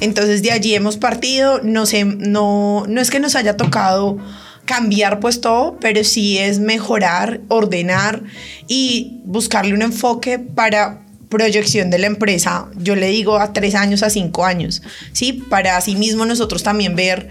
Entonces 0.01 0.41
de 0.41 0.51
allí 0.51 0.75
hemos 0.75 0.97
partido, 0.97 1.61
no, 1.63 1.85
sé, 1.85 2.03
no, 2.03 2.85
no 2.87 2.99
es 2.99 3.09
que 3.09 3.19
nos 3.19 3.35
haya 3.35 3.55
tocado 3.55 4.17
cambiar 4.65 5.19
pues 5.19 5.39
todo, 5.39 5.77
pero 5.79 6.03
sí 6.03 6.37
es 6.37 6.59
mejorar, 6.59 7.41
ordenar 7.47 8.23
y 8.67 9.21
buscarle 9.23 9.73
un 9.73 9.81
enfoque 9.81 10.39
para 10.39 11.05
proyección 11.29 11.89
de 11.89 11.97
la 11.97 12.07
empresa, 12.07 12.67
yo 12.75 12.95
le 12.95 13.07
digo 13.07 13.37
a 13.37 13.53
tres 13.53 13.73
años, 13.73 14.03
a 14.03 14.09
cinco 14.09 14.45
años, 14.45 14.83
¿sí? 15.13 15.33
Para 15.33 15.77
así 15.77 15.95
mismo 15.95 16.25
nosotros 16.25 16.61
también 16.61 16.95
ver 16.95 17.29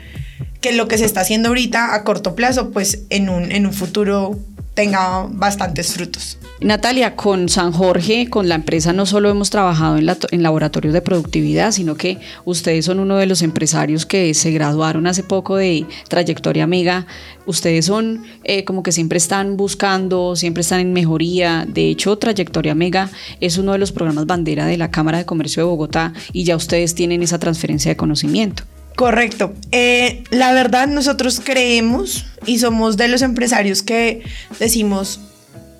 que 0.61 0.72
lo 0.72 0.88
que 0.88 0.98
se 0.98 1.05
está 1.05 1.20
haciendo 1.22 1.48
ahorita 1.48 1.94
a 1.94 2.05
corto 2.05 2.35
plazo, 2.35 2.70
pues 2.70 3.03
en 3.11 3.29
un, 3.29 3.53
en 3.53 3.66
un 3.66 3.72
futuro 3.72 4.38
tenga 4.74 5.26
bastantes 5.31 5.92
frutos. 5.92 6.38
Natalia, 6.61 7.16
con 7.16 7.48
San 7.48 7.72
Jorge, 7.72 8.29
con 8.29 8.48
la 8.48 8.55
empresa, 8.55 8.92
no 8.92 9.07
solo 9.07 9.31
hemos 9.31 9.50
trabajado 9.50 9.96
en, 9.96 10.42
laboratorios 10.42 10.92
de 10.92 11.00
productividad, 11.00 11.72
sino 11.72 11.96
que 11.96 12.18
ustedes 12.44 12.85
son 12.85 13.00
uno 13.00 13.16
de 13.16 13.26
los 13.26 13.40
empresarios 13.42 14.05
que 14.05 14.35
se 14.35 14.50
graduaron 14.50 15.07
hace 15.07 15.22
poco 15.22 15.57
de 15.57 15.87
Trayectoria 16.09 16.66
Mega. 16.66 17.07
Ustedes 17.46 17.87
son 17.87 18.24
eh, 18.44 18.64
como 18.64 18.83
que 18.83 18.92
siempre 18.92 19.16
están 19.16 19.57
buscando, 19.57 20.37
siempre 20.37 20.61
están 20.61 20.81
en 20.81 20.92
mejoría. 20.92 21.66
De 21.66 21.88
hecho, 21.88 22.16
Trayectoria 22.18 22.74
Mega 22.74 23.11
es 23.40 23.57
uno 23.57 23.72
de 23.72 23.79
los 23.79 23.92
programas 23.92 24.26
bandera 24.26 24.66
de 24.66 24.76
la 24.76 24.90
Cámara 24.90 25.18
de 25.18 25.24
Comercio 25.24 25.62
de 25.62 25.68
Bogotá 25.68 26.12
y 26.33 26.44
ya 26.44 26.57
ustedes 26.57 26.94
tienen 26.94 27.22
esa 27.22 27.38
transferencia 27.38 27.90
de 27.90 27.96
conocimiento. 27.96 28.64
Correcto. 29.01 29.55
Eh, 29.73 30.25
la 30.29 30.53
verdad, 30.53 30.87
nosotros 30.87 31.41
creemos 31.43 32.27
y 32.45 32.59
somos 32.59 32.99
de 32.99 33.09
los 33.09 33.23
empresarios 33.23 33.83
que 33.83 34.23
decimos 34.59 35.21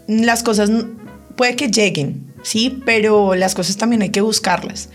las 0.09 0.43
cosas 0.43 0.71
puede 1.37 1.55
que 1.55 1.69
lleguen, 1.69 2.33
sí, 2.43 2.81
pero 2.87 3.35
las 3.35 3.55
cosas 3.55 3.77
también 3.77 4.01
hay 4.01 4.09
que 4.09 4.23
buscarlas. 4.23 4.89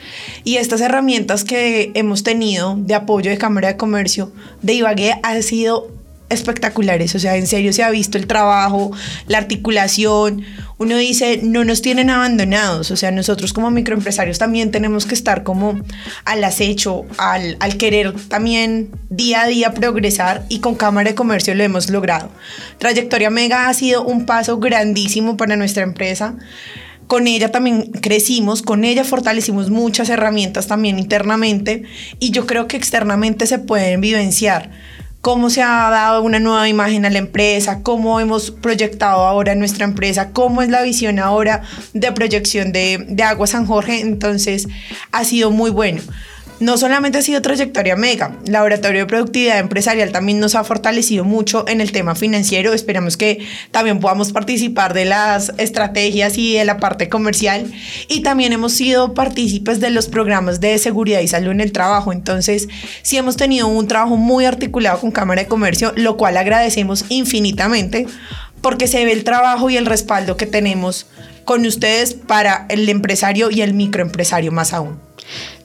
Y 0.44 0.56
estas 0.56 0.82
herramientas 0.82 1.44
que 1.44 1.92
hemos 1.94 2.24
tenido 2.24 2.76
de 2.76 2.96
apoyo 2.96 3.30
de 3.30 3.38
Cámara 3.38 3.68
de 3.68 3.78
Comercio 3.78 4.32
de 4.64 4.74
Ibagué 4.74 5.20
han 5.22 5.44
sido 5.44 5.95
espectaculares, 6.30 7.14
o 7.16 7.20
sea, 7.20 7.38
en 7.38 7.48
serio 7.48 7.72
se 7.72 7.84
ha 7.84 7.90
visto 7.90 8.18
el 8.18 8.28
trabajo, 8.28 8.92
la 9.28 9.38
articulación, 9.38 10.44
uno 10.78 10.98
dice, 10.98 11.40
no 11.44 11.64
nos 11.64 11.82
tienen 11.82 12.10
abandonados, 12.10 12.92
o 12.92 12.98
sea, 12.98 13.12
nosotros 13.12 13.54
como 13.54 13.72
microempresarios 13.72 14.38
también 14.38 14.72
tenemos 14.72 15.06
que 15.06 15.14
estar 15.14 15.44
como 15.44 15.80
al 16.26 16.44
acecho, 16.44 17.06
al, 17.18 17.58
al 17.60 17.78
querer 17.78 18.14
también 18.28 18.90
día 19.10 19.44
a 19.44 19.48
día 19.48 19.74
progresar 19.74 20.46
y 20.50 20.60
con 20.60 20.76
Cámara 20.76 21.12
de 21.12 21.16
Comercio 21.16 21.56
lo 21.56 21.64
hemos 21.64 21.90
logrado. 21.90 22.30
Trayectoria 22.80 23.30
Mega 23.30 23.70
ha 23.70 23.74
sido 23.74 24.04
un 24.04 24.26
paso 24.26 24.58
grandísimo 24.58 25.38
para 25.38 25.56
nuestra 25.56 25.84
empresa. 25.84 26.36
Con 27.08 27.28
ella 27.28 27.52
también 27.52 27.92
crecimos, 27.92 28.64
con 28.64 28.84
ella 28.84 29.04
fortalecimos 29.04 29.70
muchas 29.70 30.10
herramientas 30.10 30.66
también 30.66 30.98
internamente 30.98 31.84
y 32.20 32.32
yo 32.32 32.48
creo 32.48 32.68
que 32.68 32.78
externamente 32.78 33.46
se 33.46 33.60
pueden 33.60 34.02
vivenciar 34.02 34.72
cómo 35.26 35.50
se 35.50 35.64
ha 35.64 35.90
dado 35.90 36.22
una 36.22 36.38
nueva 36.38 36.70
imagen 36.70 37.04
a 37.04 37.10
la 37.10 37.18
empresa, 37.18 37.80
cómo 37.82 38.20
hemos 38.20 38.52
proyectado 38.52 39.22
ahora 39.22 39.56
nuestra 39.56 39.84
empresa, 39.84 40.30
cómo 40.30 40.62
es 40.62 40.70
la 40.70 40.84
visión 40.84 41.18
ahora 41.18 41.64
de 41.94 42.12
proyección 42.12 42.72
de, 42.72 43.08
Agua 43.26 43.48
San 43.48 43.66
Jorge. 43.66 44.02
Entonces, 44.02 44.68
ha 45.12 45.24
sido 45.24 45.50
muy 45.50 45.72
bueno 45.72 46.04
no 46.60 46.78
solamente 46.78 47.18
ha 47.18 47.22
sido 47.22 47.41
trayectoria 47.41 47.96
mega, 47.96 48.38
Laboratorio 48.48 49.02
de 49.02 49.06
Productividad 49.08 49.60
Empresarial 49.60 50.12
también 50.12 50.39
nos 50.39 50.56
ha 50.56 50.63
fortalecido 50.63 51.26
mucho 51.26 51.65
en 51.68 51.82
el 51.82 51.91
tema 51.91 52.15
financiero. 52.15 52.74
Esperamos 52.74 53.18
que 53.18 53.46
también 53.72 54.00
podamos 54.00 54.32
participar 54.32 54.94
de 54.94 55.06
las 55.06 55.52
estrategias 55.58 56.38
y 56.38 56.56
de 56.56 56.65
la 56.65 56.78
parte 56.78 57.10
comercial. 57.10 57.72
Y 58.08 58.22
también 58.22 58.54
hemos 58.54 58.74
sido 58.74 59.13
partícipes 59.13 59.80
de 59.80 59.89
los 59.89 60.08
programas 60.08 60.62
de 60.62 60.78
seguridad 60.78 61.20
y 61.20 61.28
salud 61.28 61.52
en 61.52 61.62
el 61.62 61.72
trabajo. 61.72 62.13
Entonces, 62.13 62.68
sí 63.02 63.18
hemos 63.18 63.36
tenido 63.36 63.68
un 63.68 63.88
trabajo 63.88 64.15
muy 64.15 64.46
articulado 64.46 65.00
con 65.00 65.12
Cámara 65.12 65.44
de 65.44 65.48
Comercio, 65.48 65.91
lo 65.96 66.18
cual 66.18 66.38
agradecemos 66.38 67.06
infinitamente 67.10 68.08
porque 68.62 68.88
se 68.88 69.06
ve 69.06 69.12
el 69.12 69.24
trabajo 69.24 69.70
y 69.70 69.78
el 69.78 69.86
respaldo 69.86 70.38
que 70.38 70.48
tenemos 70.48 71.06
con 71.44 71.65
ustedes 71.65 72.15
para 72.15 72.65
el 72.70 72.89
empresario 72.89 73.52
y 73.52 73.62
el 73.62 73.74
microempresario 73.74 74.52
más 74.52 74.74
aún. 74.74 75.05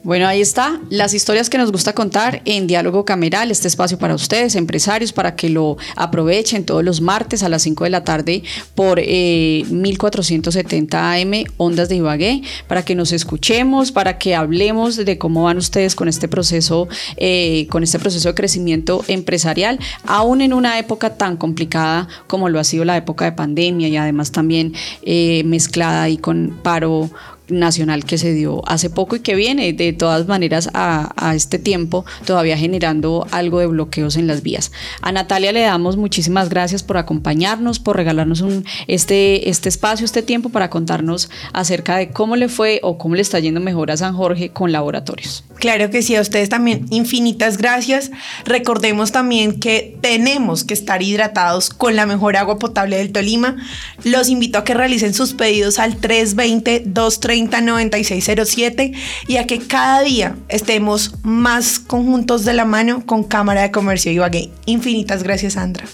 Bueno, 0.03 0.27
ahí 0.27 0.41
está, 0.41 0.81
las 0.89 1.13
historias 1.13 1.51
que 1.51 1.59
nos 1.59 1.71
gusta 1.71 1.93
contar 1.93 2.41
en 2.47 2.67
Diálogo 2.67 3.05
Cameral, 3.05 3.51
este 3.51 3.69
espacio 3.69 3.99
para 3.99 4.15
ustedes, 4.15 4.55
empresarios, 4.55 5.13
para 5.13 5.37
que 5.37 5.51
lo 5.51 5.77
aprovechen 5.95 6.65
todos 6.65 6.83
los 6.83 7.03
martes 7.03 7.43
a 7.43 7.51
las 7.51 7.61
5 7.63 7.85
de 7.85 7.91
la 7.91 8.03
tarde 8.03 8.43
por 8.75 8.99
1470 8.99 11.13
AM, 11.13 11.45
Ondas 11.59 11.91
de 11.91 11.97
Ibagué, 11.97 12.41
para 12.67 12.83
que 12.83 12.95
nos 12.95 13.13
escuchemos, 13.13 13.93
para 13.93 14.17
que 14.17 14.35
hablemos 14.35 14.97
de 14.97 15.19
cómo 15.19 15.43
van 15.43 15.59
ustedes 15.59 15.95
con 15.95 16.09
este 16.09 16.29
proceso, 16.29 16.89
eh, 17.19 17.67
con 17.69 17.83
este 17.83 17.99
proceso 17.99 18.29
de 18.29 18.35
crecimiento 18.35 19.05
empresarial, 19.07 19.79
aún 20.07 20.41
en 20.41 20.55
una 20.55 20.79
época 20.79 21.19
tan 21.19 21.37
complicada 21.37 22.09
como 22.27 22.49
lo 22.49 22.59
ha 22.59 22.65
sido 22.65 22.87
la 22.87 22.97
época 22.97 23.27
de 23.27 23.33
pandemia 23.33 23.89
y 23.89 23.99
además 23.99 24.33
también 24.33 24.73
eh, 25.03 25.43
mezclada 25.45 26.05
ahí 26.05 26.17
con 26.17 26.59
paro 26.63 27.11
nacional 27.51 28.05
que 28.05 28.19
se 28.19 28.33
dio 28.33 28.63
hace 28.69 28.91
poco 28.91 29.17
y 29.17 29.21
que 29.21 29.35
viene 29.35 29.73
de 29.73 29.93
todas 29.93 30.27
maneras 30.27 30.71
a, 30.75 31.35
este 31.35 31.59
tiempo 31.59 32.05
todavía 32.25 32.57
generando 32.57 33.27
algo 33.31 33.61
de 33.61 33.67
bloqueos 33.67 34.17
en 34.17 34.27
las 34.27 34.43
vías. 34.43 34.73
A 35.01 35.13
Natalia 35.13 35.53
le 35.53 35.61
damos 35.61 35.97
muchísimas 35.97 36.49
gracias 36.49 36.83
por 36.83 36.97
acompañarnos, 36.97 37.79
por 37.79 37.97
regalarnos 37.97 38.41
un, 38.41 38.65
este, 38.89 39.49
este 39.49 39.69
espacio, 39.69 40.05
este 40.05 40.23
tiempo 40.23 40.49
para 40.49 40.71
contarnos 40.71 41.31
acerca 41.53 41.97
de 41.97 42.11
cómo 42.11 42.37
le 42.37 42.49
fue 42.49 42.81
o 42.83 42.99
cómo 42.99 43.15
le 43.15 43.23
está 43.23 43.39
yendo 43.39 43.61
mejor 43.61 43.91
a 43.91 43.97
San 43.97 44.15
Jorge 44.15 44.51
con 44.51 44.73
laboratorios. 44.73 45.45
Claro 45.57 45.91
que 45.91 46.03
sí, 46.03 46.17
a 46.17 46.23
ustedes 46.23 46.49
también 46.49 46.87
infinitas 46.91 47.59
gracias. 47.59 48.11
Recordemos 48.45 49.13
también 49.13 49.61
que 49.61 49.99
tenemos 50.01 50.65
que 50.65 50.75
estar 50.75 51.03
hidratados 51.03 51.69
con 51.69 51.97
la 51.97 52.07
mejor 52.07 52.37
agua 52.37 52.59
potable 52.59 52.97
del 52.97 53.13
Tolima. 53.13 53.57
Los 54.03 54.31
invito 54.31 54.59
a 54.59 54.65
que 54.65 54.75
realicen 54.75 55.13
sus 55.13 55.35
pedidos 55.35 55.79
al 55.79 55.97
320 55.97 56.85
230 56.87 57.40
9607 57.49 58.93
y 59.27 59.37
a 59.37 59.47
que 59.47 59.59
cada 59.59 60.03
día 60.03 60.37
estemos 60.49 61.15
más 61.23 61.79
conjuntos 61.79 62.45
de 62.45 62.55
la 62.55 62.65
mano 62.65 63.05
con 63.07 63.25
Cámara 63.25 63.63
de 63.63 63.71
Comercio 63.71 64.13
Ibagué. 64.13 64.51
Infinitas 64.67 65.23
gracias, 65.23 65.55
Sandra. 65.55 65.85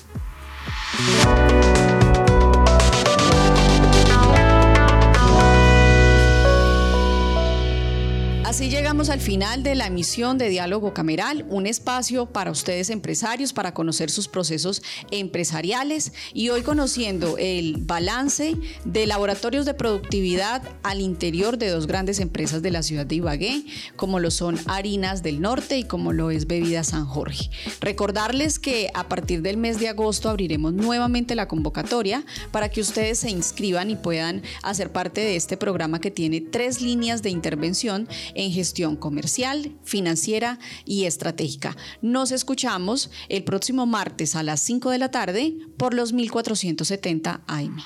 Llegamos 8.87 9.11
al 9.11 9.21
final 9.21 9.65
de 9.65 9.75
la 9.75 9.89
emisión 9.89 10.39
de 10.39 10.49
Diálogo 10.49 10.95
Cameral, 10.95 11.45
un 11.49 11.67
espacio 11.67 12.27
para 12.27 12.53
ustedes 12.53 12.89
empresarios 12.89 13.53
para 13.53 13.75
conocer 13.75 14.13
sus 14.13 14.29
procesos 14.29 14.81
empresariales 15.11 16.13
y 16.33 16.51
hoy 16.51 16.63
conociendo 16.63 17.37
el 17.37 17.79
balance 17.81 18.55
de 18.85 19.07
laboratorios 19.09 19.67
de 19.67 19.75
productividad 19.75 20.63
al 20.85 21.01
interior 21.01 21.59
de 21.59 21.69
dos 21.69 21.89
grandes 21.89 22.21
empresas 22.21 22.63
de 22.63 22.71
la 22.71 22.85
ciudad 22.85 23.05
de 23.05 23.17
Ibagué, 23.17 23.65
como 23.97 24.21
lo 24.21 24.31
son 24.31 24.57
Harinas 24.67 25.25
del 25.25 25.41
Norte 25.41 25.79
y 25.79 25.83
como 25.83 26.13
lo 26.13 26.31
es 26.31 26.47
Bebida 26.47 26.85
San 26.85 27.07
Jorge. 27.07 27.51
Recordarles 27.81 28.61
que 28.61 28.91
a 28.95 29.09
partir 29.09 29.43
del 29.43 29.57
mes 29.57 29.81
de 29.81 29.89
agosto 29.89 30.29
abriremos 30.29 30.75
nuevamente 30.75 31.35
la 31.35 31.49
convocatoria 31.49 32.25
para 32.53 32.69
que 32.69 32.83
ustedes 32.83 33.19
se 33.19 33.31
inscriban 33.31 33.91
y 33.91 33.97
puedan 33.97 34.45
hacer 34.63 34.93
parte 34.93 35.23
de 35.23 35.35
este 35.35 35.57
programa 35.57 36.01
que 36.01 36.13
tiene 36.13 36.41
tres 36.41 36.81
líneas 36.81 37.25
de 37.25 37.31
intervención 37.31 38.09
en 38.37 38.47
en 38.47 38.53
comercial, 38.97 39.73
financiera 39.83 40.59
y 40.85 41.05
estratégica. 41.05 41.77
Nos 42.03 42.31
escuchamos 42.31 43.11
el 43.29 43.43
próximo 43.43 43.87
martes 43.87 44.37
a 44.37 44.43
las 44.43 44.61
5 44.61 44.91
de 44.91 44.99
la 44.99 45.11
tarde 45.11 45.57
por 45.79 45.95
los 45.95 46.13
1470 46.13 47.41
AM. 47.47 47.77